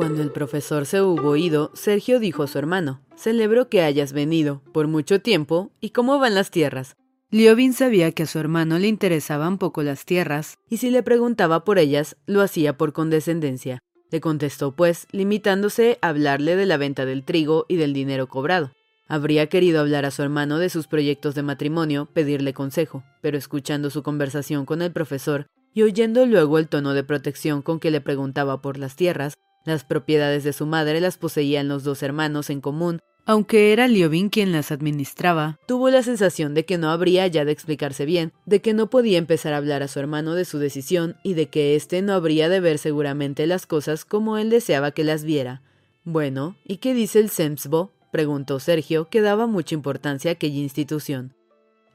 Cuando 0.00 0.22
el 0.22 0.32
profesor 0.32 0.86
se 0.86 1.02
hubo 1.02 1.36
ido, 1.36 1.70
Sergio 1.74 2.20
dijo 2.20 2.42
a 2.42 2.46
su 2.46 2.56
hermano, 2.56 3.02
Celebro 3.16 3.68
que 3.68 3.82
hayas 3.82 4.14
venido, 4.14 4.62
por 4.72 4.86
mucho 4.88 5.20
tiempo, 5.20 5.72
¿y 5.78 5.90
cómo 5.90 6.18
van 6.18 6.34
las 6.34 6.50
tierras? 6.50 6.96
Liobin 7.30 7.74
sabía 7.74 8.10
que 8.12 8.22
a 8.22 8.26
su 8.26 8.38
hermano 8.38 8.78
le 8.78 8.88
interesaban 8.88 9.58
poco 9.58 9.82
las 9.82 10.06
tierras, 10.06 10.56
y 10.70 10.78
si 10.78 10.88
le 10.88 11.02
preguntaba 11.02 11.64
por 11.64 11.78
ellas, 11.78 12.16
lo 12.24 12.40
hacía 12.40 12.78
por 12.78 12.94
condescendencia. 12.94 13.80
Le 14.10 14.22
contestó, 14.22 14.74
pues, 14.74 15.06
limitándose 15.12 15.98
a 16.00 16.08
hablarle 16.08 16.56
de 16.56 16.64
la 16.64 16.78
venta 16.78 17.04
del 17.04 17.22
trigo 17.22 17.66
y 17.68 17.76
del 17.76 17.92
dinero 17.92 18.26
cobrado. 18.26 18.72
Habría 19.06 19.48
querido 19.48 19.80
hablar 19.80 20.06
a 20.06 20.10
su 20.10 20.22
hermano 20.22 20.58
de 20.58 20.70
sus 20.70 20.86
proyectos 20.86 21.34
de 21.34 21.42
matrimonio, 21.42 22.08
pedirle 22.10 22.54
consejo, 22.54 23.04
pero 23.20 23.36
escuchando 23.36 23.90
su 23.90 24.02
conversación 24.02 24.64
con 24.64 24.80
el 24.80 24.92
profesor 24.92 25.46
y 25.74 25.82
oyendo 25.82 26.24
luego 26.24 26.58
el 26.58 26.68
tono 26.68 26.94
de 26.94 27.04
protección 27.04 27.60
con 27.60 27.80
que 27.80 27.90
le 27.90 28.00
preguntaba 28.00 28.62
por 28.62 28.78
las 28.78 28.96
tierras, 28.96 29.34
las 29.64 29.84
propiedades 29.84 30.44
de 30.44 30.52
su 30.52 30.66
madre 30.66 31.00
las 31.00 31.18
poseían 31.18 31.68
los 31.68 31.84
dos 31.84 32.02
hermanos 32.02 32.50
en 32.50 32.60
común, 32.60 33.00
aunque 33.26 33.72
era 33.72 33.86
Liobin 33.86 34.28
quien 34.28 34.52
las 34.52 34.72
administraba. 34.72 35.58
Tuvo 35.66 35.90
la 35.90 36.02
sensación 36.02 36.54
de 36.54 36.64
que 36.64 36.78
no 36.78 36.90
habría 36.90 37.26
ya 37.26 37.44
de 37.44 37.52
explicarse 37.52 38.04
bien, 38.04 38.32
de 38.46 38.60
que 38.60 38.74
no 38.74 38.90
podía 38.90 39.18
empezar 39.18 39.52
a 39.52 39.58
hablar 39.58 39.82
a 39.82 39.88
su 39.88 40.00
hermano 40.00 40.34
de 40.34 40.44
su 40.44 40.58
decisión 40.58 41.16
y 41.22 41.34
de 41.34 41.46
que 41.46 41.76
éste 41.76 42.02
no 42.02 42.14
habría 42.14 42.48
de 42.48 42.60
ver 42.60 42.78
seguramente 42.78 43.46
las 43.46 43.66
cosas 43.66 44.04
como 44.04 44.38
él 44.38 44.50
deseaba 44.50 44.90
que 44.90 45.04
las 45.04 45.24
viera. 45.24 45.62
Bueno, 46.04 46.56
¿y 46.64 46.78
qué 46.78 46.94
dice 46.94 47.20
el 47.20 47.30
SEMSBO? 47.30 47.92
preguntó 48.10 48.58
Sergio, 48.58 49.08
que 49.08 49.20
daba 49.20 49.46
mucha 49.46 49.74
importancia 49.74 50.30
a 50.30 50.34
aquella 50.34 50.58
institución. 50.58 51.34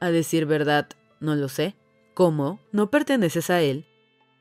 A 0.00 0.10
decir 0.10 0.46
verdad, 0.46 0.88
no 1.20 1.34
lo 1.34 1.48
sé. 1.48 1.74
¿Cómo? 2.14 2.60
¿No 2.72 2.90
perteneces 2.90 3.50
a 3.50 3.60
él? 3.60 3.84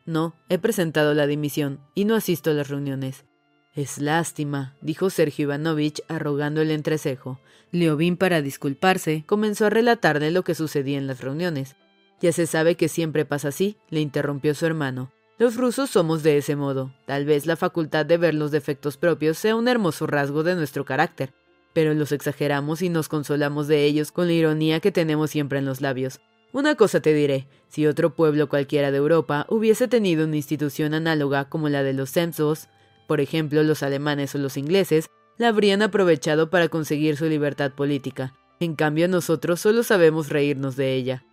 No, 0.06 0.36
he 0.50 0.58
presentado 0.60 1.14
la 1.14 1.26
dimisión 1.26 1.80
y 1.96 2.06
no 2.06 2.16
asisto 2.16 2.52
a 2.52 2.54
las 2.54 2.70
reuniones. 2.70 3.26
Es 3.74 3.98
lástima, 3.98 4.76
dijo 4.82 5.10
Sergio 5.10 5.44
Ivanovich 5.44 6.02
arrogando 6.08 6.62
el 6.62 6.72
entrecejo. 6.72 7.40
Leovín, 7.72 8.16
para 8.16 8.42
disculparse, 8.42 9.24
comenzó 9.26 9.66
a 9.66 9.70
relatarle 9.70 10.32
lo 10.32 10.44
que 10.44 10.56
sucedía 10.56 10.98
en 10.98 11.08
las 11.08 11.22
reuniones. 11.22 11.76
Ya 12.22 12.32
se 12.32 12.46
sabe 12.48 12.76
que 12.76 12.88
siempre 12.88 13.26
pasa 13.26 13.50
así, 13.50 13.78
le 13.90 14.00
interrumpió 14.00 14.54
su 14.54 14.66
hermano. 14.66 15.12
Los 15.38 15.58
rusos 15.58 15.90
somos 15.90 16.24
de 16.24 16.38
ese 16.38 16.56
modo. 16.56 16.94
Tal 17.06 17.26
vez 17.26 17.46
la 17.46 17.58
facultad 17.58 18.06
de 18.06 18.18
ver 18.18 18.34
los 18.34 18.52
defectos 18.52 18.96
propios 18.96 19.38
sea 19.38 19.56
un 19.56 19.68
hermoso 19.68 20.08
rasgo 20.08 20.44
de 20.44 20.56
nuestro 20.56 20.86
carácter, 20.86 21.34
pero 21.74 21.94
los 21.94 22.14
exageramos 22.14 22.82
y 22.82 22.88
nos 22.88 23.10
consolamos 23.10 23.68
de 23.68 23.84
ellos 23.84 24.14
con 24.14 24.28
la 24.28 24.34
ironía 24.34 24.80
que 24.80 24.94
tenemos 24.94 25.32
siempre 25.32 25.60
en 25.60 25.66
los 25.66 25.82
labios. 25.82 26.22
Una 26.56 26.76
cosa 26.76 27.02
te 27.02 27.14
diré, 27.14 27.50
si 27.68 27.86
otro 27.86 28.16
pueblo 28.16 28.48
cualquiera 28.48 28.90
de 28.90 28.96
Europa 28.96 29.46
hubiese 29.50 29.90
tenido 29.90 30.24
una 30.24 30.38
institución 30.38 30.94
análoga 30.94 31.50
como 31.50 31.68
la 31.68 31.84
de 31.84 31.92
los 31.92 32.12
censos, 32.12 32.70
por 33.08 33.20
ejemplo 33.20 33.62
los 33.62 33.84
alemanes 33.84 34.34
o 34.36 34.38
los 34.38 34.56
ingleses, 34.56 35.10
la 35.38 35.50
habrían 35.50 35.82
aprovechado 35.82 36.50
para 36.50 36.70
conseguir 36.70 37.18
su 37.18 37.26
libertad 37.26 37.74
política. 37.74 38.34
En 38.62 38.76
cambio 38.76 39.10
nosotros 39.10 39.60
solo 39.60 39.84
sabemos 39.84 40.30
reírnos 40.30 40.78
de 40.78 40.94
ella. 40.94 41.26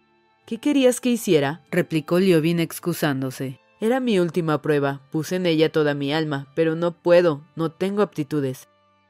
¿Qué 0.44 0.58
querías 0.58 1.00
que 1.00 1.10
hiciera? 1.10 1.62
replicó 1.70 2.18
Liobin 2.18 2.58
excusándose. 2.58 3.60
Era 3.80 4.00
mi 4.00 4.18
última 4.18 4.60
prueba, 4.60 5.02
puse 5.12 5.36
en 5.36 5.46
ella 5.46 5.70
toda 5.70 5.94
mi 5.94 6.12
alma, 6.12 6.50
pero 6.56 6.74
no 6.74 7.00
puedo, 7.00 7.44
no 7.54 7.70
tengo 7.70 8.02
aptitudes. 8.02 8.66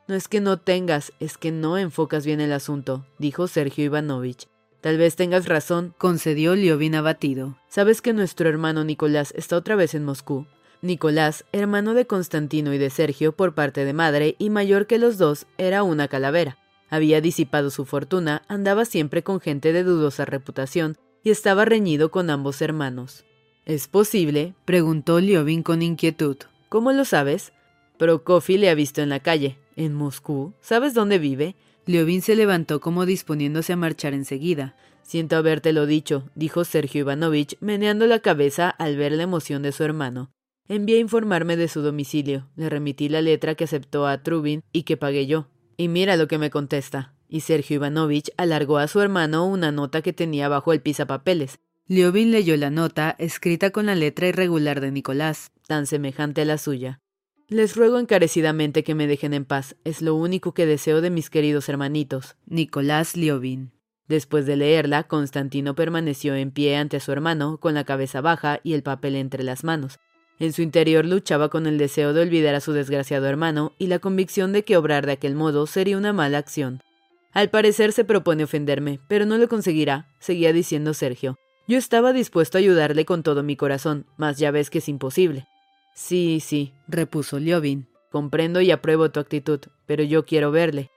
No 0.09 0.15
es 0.15 0.29
que 0.29 0.43
no 0.43 0.59
tengas, 0.59 1.15
es 1.21 1.39
que 1.39 1.53
no 1.53 1.79
enfocas 1.79 2.27
bien 2.27 2.43
el 2.43 2.53
asunto, 2.53 3.07
dijo 3.19 3.49
Sergio 3.49 3.87
Ivanovich. 3.87 4.52
Tal 4.83 4.99
vez 4.99 5.15
tengas 5.15 5.47
razón, 5.47 5.95
concedió 5.97 6.57
Liovin 6.57 6.97
abatido. 6.97 7.57
¿Sabes 7.69 8.03
que 8.03 8.13
nuestro 8.13 8.49
hermano 8.49 8.83
Nicolás 8.83 9.33
está 9.37 9.57
otra 9.57 9.77
vez 9.77 9.95
en 9.95 10.05
Moscú? 10.05 10.47
Nicolás, 10.81 11.45
hermano 11.53 11.95
de 11.95 12.09
Constantino 12.09 12.75
y 12.75 12.79
de 12.79 12.91
Sergio 12.91 13.31
por 13.31 13.55
parte 13.55 13.85
de 13.85 13.93
madre 13.93 14.35
y 14.41 14.51
mayor 14.51 14.89
que 14.89 14.99
los 14.99 15.19
dos, 15.19 15.47
era 15.57 15.85
una 15.85 16.09
calavera. 16.09 16.59
Había 16.91 17.21
disipado 17.21 17.71
su 17.71 17.85
fortuna, 17.85 18.43
andaba 18.49 18.85
siempre 18.85 19.23
con 19.23 19.41
gente 19.41 19.73
de 19.73 19.85
dudosa 19.85 20.25
reputación 20.25 20.99
y 21.23 21.31
estaba 21.31 21.65
reñido 21.65 22.11
con 22.11 22.29
ambos 22.29 22.61
hermanos. 22.61 23.25
¿Es 23.65 23.87
posible? 23.87 24.57
preguntó 24.65 25.21
Liovin 25.21 25.63
con 25.63 25.83
inquietud. 25.83 26.39
¿Cómo 26.69 26.91
lo 26.91 27.05
sabes? 27.05 27.53
Prokofy 27.99 28.59
le 28.59 28.69
ha 28.69 28.75
visto 28.75 29.01
en 29.01 29.11
la 29.11 29.21
calle. 29.21 29.59
¿En 29.77 29.95
Moscú? 29.95 30.55
¿Sabes 30.61 30.93
dónde 30.93 31.21
vive? 31.21 31.55
Liovin 31.85 32.23
se 32.23 32.37
levantó 32.37 32.81
como 32.81 33.07
disponiéndose 33.07 33.73
a 33.73 33.77
marchar 33.77 34.15
enseguida. 34.15 34.77
Siento 35.03 35.37
habértelo 35.37 35.87
dicho, 35.87 36.31
dijo 36.35 36.65
Sergio 36.65 37.01
Ivanovich, 37.01 37.57
meneando 37.61 38.07
la 38.07 38.21
cabeza 38.21 38.71
al 38.71 38.97
ver 38.97 39.13
la 39.13 39.25
emoción 39.25 39.63
de 39.63 39.73
su 39.73 39.83
hermano. 39.83 40.31
Envié 40.69 40.97
a 40.99 41.01
informarme 41.01 41.57
de 41.57 41.69
su 41.69 41.83
domicilio. 41.83 42.49
Le 42.57 42.71
remití 42.71 43.09
la 43.09 43.21
letra 43.21 43.57
que 43.57 43.65
aceptó 43.65 44.07
a 44.07 44.23
Trubin 44.23 44.63
y 44.73 44.85
que 44.85 44.97
pagué 44.97 45.27
yo. 45.27 45.49
Y 45.77 45.89
mira 45.89 46.17
lo 46.17 46.29
que 46.29 46.39
me 46.39 46.51
contesta. 46.51 47.15
Y 47.29 47.41
Sergio 47.41 47.77
Ivanovich 47.77 48.31
alargó 48.37 48.79
a 48.79 48.87
su 48.89 49.01
hermano 49.01 49.45
una 49.47 49.73
nota 49.73 50.03
que 50.03 50.13
tenía 50.13 50.49
bajo 50.49 50.73
el 50.73 50.81
pisapapeles. 50.81 51.59
Liovin 51.89 52.31
leyó 52.31 52.57
la 52.57 52.71
nota, 52.71 53.17
escrita 53.19 53.71
con 53.71 53.87
la 53.87 53.97
letra 53.97 54.29
irregular 54.29 54.81
de 54.81 54.93
Nicolás, 54.93 55.51
tan 55.67 55.87
semejante 55.87 56.43
a 56.43 56.45
la 56.45 56.59
suya. 56.59 57.02
Les 57.53 57.77
ruego 57.77 57.99
encarecidamente 57.99 58.83
que 58.83 58.95
me 58.95 59.07
dejen 59.07 59.35
en 59.35 59.45
paz. 59.45 59.77
Es 59.85 60.01
lo 60.01 60.15
único 60.15 60.55
que 60.55 60.65
deseo 60.65 61.03
de 61.03 61.11
mis 61.11 61.29
queridos 61.29 61.69
hermanitos. 61.69 62.37
Nicolás 62.47 63.15
Liovin. 63.15 63.73
Después 64.09 64.47
de 64.47 64.57
leerla, 64.57 65.03
Constantino 65.03 65.75
permaneció 65.75 66.35
en 66.35 66.51
pie 66.51 66.77
ante 66.77 66.99
su 66.99 67.13
hermano, 67.13 67.59
con 67.59 67.75
la 67.75 67.85
cabeza 67.85 68.23
baja 68.23 68.61
y 68.63 68.73
el 68.73 68.83
papel 68.83 69.17
entre 69.17 69.43
las 69.43 69.65
manos. 69.65 70.01
En 70.39 70.55
su 70.55 70.63
interior 70.63 71.05
luchaba 71.05 71.51
con 71.51 71.67
el 71.67 71.77
deseo 71.77 72.15
de 72.15 72.23
olvidar 72.23 72.55
a 72.55 72.61
su 72.61 72.73
desgraciado 72.73 73.27
hermano 73.27 73.75
y 73.77 73.89
la 73.89 73.99
convicción 73.99 74.55
de 74.55 74.65
que 74.65 74.79
obrar 74.79 75.05
de 75.05 75.13
aquel 75.13 75.35
modo 75.35 75.67
sería 75.67 75.99
una 75.99 76.15
mala 76.15 76.39
acción. 76.39 76.81
Al 77.33 77.51
parecer 77.51 77.93
se 77.93 78.05
propone 78.05 78.45
ofenderme, 78.45 78.99
pero 79.09 79.27
no 79.27 79.37
lo 79.37 79.47
conseguirá, 79.51 80.09
seguía 80.21 80.55
diciendo 80.55 80.95
Sergio. 80.95 81.37
Yo 81.69 81.77
estaba 81.77 82.15
dispuesto 82.15 82.57
a 82.57 82.61
ayudarle 82.61 83.05
con 83.05 83.23
todo 83.23 83.43
mi 83.43 83.57
corazón, 83.57 84.07
mas 84.17 84.39
ya 84.39 84.51
ves 84.51 84.71
que 84.71 84.79
es 84.79 84.89
imposible. 84.89 85.47
Sí, 85.95 86.41
sí, 86.41 86.73
repuso 86.89 87.39
Liovin. 87.39 87.87
Comprendo 88.11 88.61
y 88.61 88.71
apruebo 88.71 89.11
tu 89.11 89.21
actitud, 89.21 89.61
pero 89.87 90.03
yo 90.03 90.25
quiero 90.27 90.51
verle. 90.51 90.91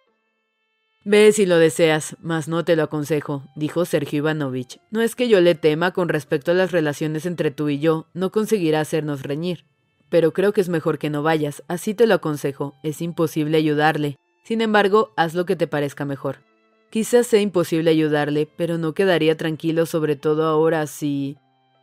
Ve 1.07 1.31
si 1.31 1.45
lo 1.45 1.59
deseas, 1.59 2.17
mas 2.19 2.47
no 2.47 2.65
te 2.65 2.75
lo 2.75 2.83
aconsejo, 2.83 3.43
dijo 3.55 3.85
Sergio 3.85 4.17
Ivanovich. 4.17 4.79
No 4.89 5.01
es 5.01 5.15
que 5.15 5.29
yo 5.29 5.39
le 5.39 5.53
tema 5.53 5.91
con 5.91 6.09
respecto 6.09 6.51
a 6.51 6.55
las 6.55 6.71
relaciones 6.71 7.27
entre 7.27 7.51
tú 7.51 7.69
y 7.69 7.77
yo, 7.77 8.07
no 8.13 8.31
conseguirá 8.31 8.81
hacernos 8.81 9.21
reñir. 9.21 9.65
Pero 10.09 10.33
creo 10.33 10.51
que 10.51 10.61
es 10.61 10.69
mejor 10.69 10.97
que 10.97 11.11
no 11.11 11.21
vayas, 11.21 11.63
así 11.67 11.93
te 11.93 12.07
lo 12.07 12.15
aconsejo, 12.15 12.73
es 12.81 13.01
imposible 13.01 13.55
ayudarle. 13.55 14.17
Sin 14.43 14.61
embargo, 14.61 15.13
haz 15.15 15.35
lo 15.35 15.45
que 15.45 15.55
te 15.55 15.67
parezca 15.67 16.05
mejor. 16.05 16.39
Quizás 16.89 17.27
sea 17.27 17.39
imposible 17.39 17.91
ayudarle, 17.91 18.47
pero 18.57 18.77
no 18.77 18.93
quedaría 18.93 19.37
tranquilo 19.37 19.85
sobre 19.85 20.15
todo 20.15 20.47
ahora 20.47 20.87
si... 20.87 21.37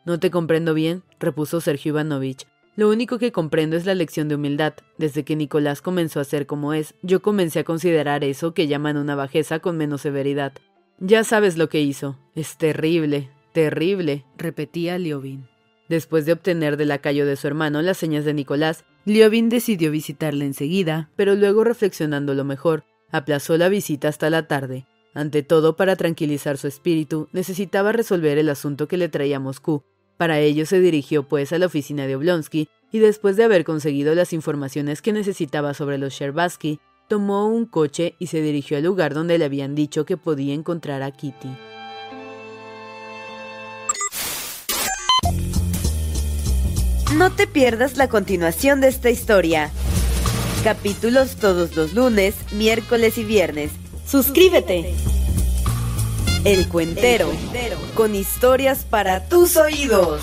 No 0.05 0.19
te 0.19 0.33
comprendo 0.33 0.75
bien, 0.75 1.05
repuso 1.21 1.61
Sergio 1.61 1.91
Ivanovich. 1.91 2.47
Lo 2.75 2.89
único 2.89 3.19
que 3.19 3.33
comprendo 3.33 3.77
es 3.77 3.85
la 3.85 3.95
lección 3.95 4.29
de 4.29 4.37
humildad. 4.37 4.75
Desde 4.97 5.25
que 5.25 5.37
Nicolás 5.37 5.83
comenzó 5.83 6.21
a 6.21 6.25
ser 6.25 6.47
como 6.47 6.73
es, 6.73 6.95
yo 7.03 7.21
comencé 7.21 7.61
a 7.61 7.65
considerar 7.65 8.25
eso 8.25 8.55
que 8.55 8.67
llaman 8.67 8.97
una 8.97 9.15
bajeza 9.15 9.59
con 9.59 9.77
menos 9.77 10.01
severidad. 10.01 10.55
Ya 10.99 11.23
sabes 11.23 11.59
lo 11.59 11.69
que 11.69 11.83
hizo. 11.83 12.19
Es 12.35 12.57
terrible, 12.57 13.31
terrible, 13.53 14.25
repetía 14.39 14.97
Liovin. 14.99 15.49
Después 15.89 16.25
de 16.25 16.33
obtener 16.33 16.79
del 16.79 16.89
lacayo 16.89 17.27
de 17.27 17.37
su 17.37 17.47
hermano 17.47 17.83
las 17.83 17.99
señas 17.99 18.25
de 18.25 18.33
Nicolás, 18.33 18.85
Liovin 19.05 19.51
decidió 19.51 19.91
visitarle 19.91 20.47
enseguida, 20.47 21.11
pero 21.17 21.35
luego 21.35 21.65
reflexionando 21.65 22.33
lo 22.35 22.45
mejor, 22.45 22.85
aplazó 23.11 23.59
la 23.59 23.69
visita 23.69 24.09
hasta 24.09 24.31
la 24.31 24.47
tarde. 24.47 24.87
Ante 25.13 25.43
todo, 25.43 25.77
para 25.77 25.97
tranquilizar 25.97 26.57
su 26.57 26.69
espíritu, 26.69 27.29
necesitaba 27.33 27.93
resolver 27.93 28.39
el 28.39 28.49
asunto 28.49 28.89
que 28.89 28.97
le 28.97 29.11
traía 29.11 29.39
Moscú, 29.39 29.85
para 30.17 30.39
ello 30.39 30.67
se 30.67 30.81
dirigió 30.81 31.23
pues 31.25 31.53
a 31.53 31.59
la 31.59 31.67
oficina 31.67 32.07
de 32.07 32.17
Oblonsky 32.17 32.69
y 32.93 32.99
después 32.99 33.37
de 33.37 33.45
haber 33.45 33.65
conseguido 33.65 34.15
las 34.15 34.33
informaciones 34.33 35.03
que 35.03 35.13
necesitaba 35.13 35.75
sobre 35.75 35.99
los 35.99 36.13
Sherbatsky, 36.13 36.79
tomó 37.09 37.47
un 37.47 37.67
coche 37.67 38.15
y 38.19 38.29
se 38.29 38.41
dirigió 38.41 38.77
al 38.77 38.85
lugar 38.85 39.15
donde 39.15 39.39
le 39.39 39.45
habían 39.45 39.75
dicho 39.75 40.05
que 40.05 40.17
podía 40.17 40.55
encontrar 40.55 41.03
a 41.03 41.11
Kitty. 41.11 41.49
No 47.17 47.31
te 47.31 47.47
pierdas 47.47 47.97
la 47.97 48.09
continuación 48.09 48.81
de 48.81 48.89
esta 48.89 49.11
historia. 49.11 49.71
Capítulos 50.65 51.37
todos 51.37 51.77
los 51.77 51.93
lunes, 51.93 52.35
miércoles 52.53 53.19
y 53.19 53.25
viernes. 53.25 53.73
Suscríbete. 54.07 54.95
El 56.45 56.69
Cuentero, 56.69 57.31
con 57.95 58.17
historias 58.17 58.85
para 58.89 59.29
tus 59.29 59.57
oídos. 59.57 60.23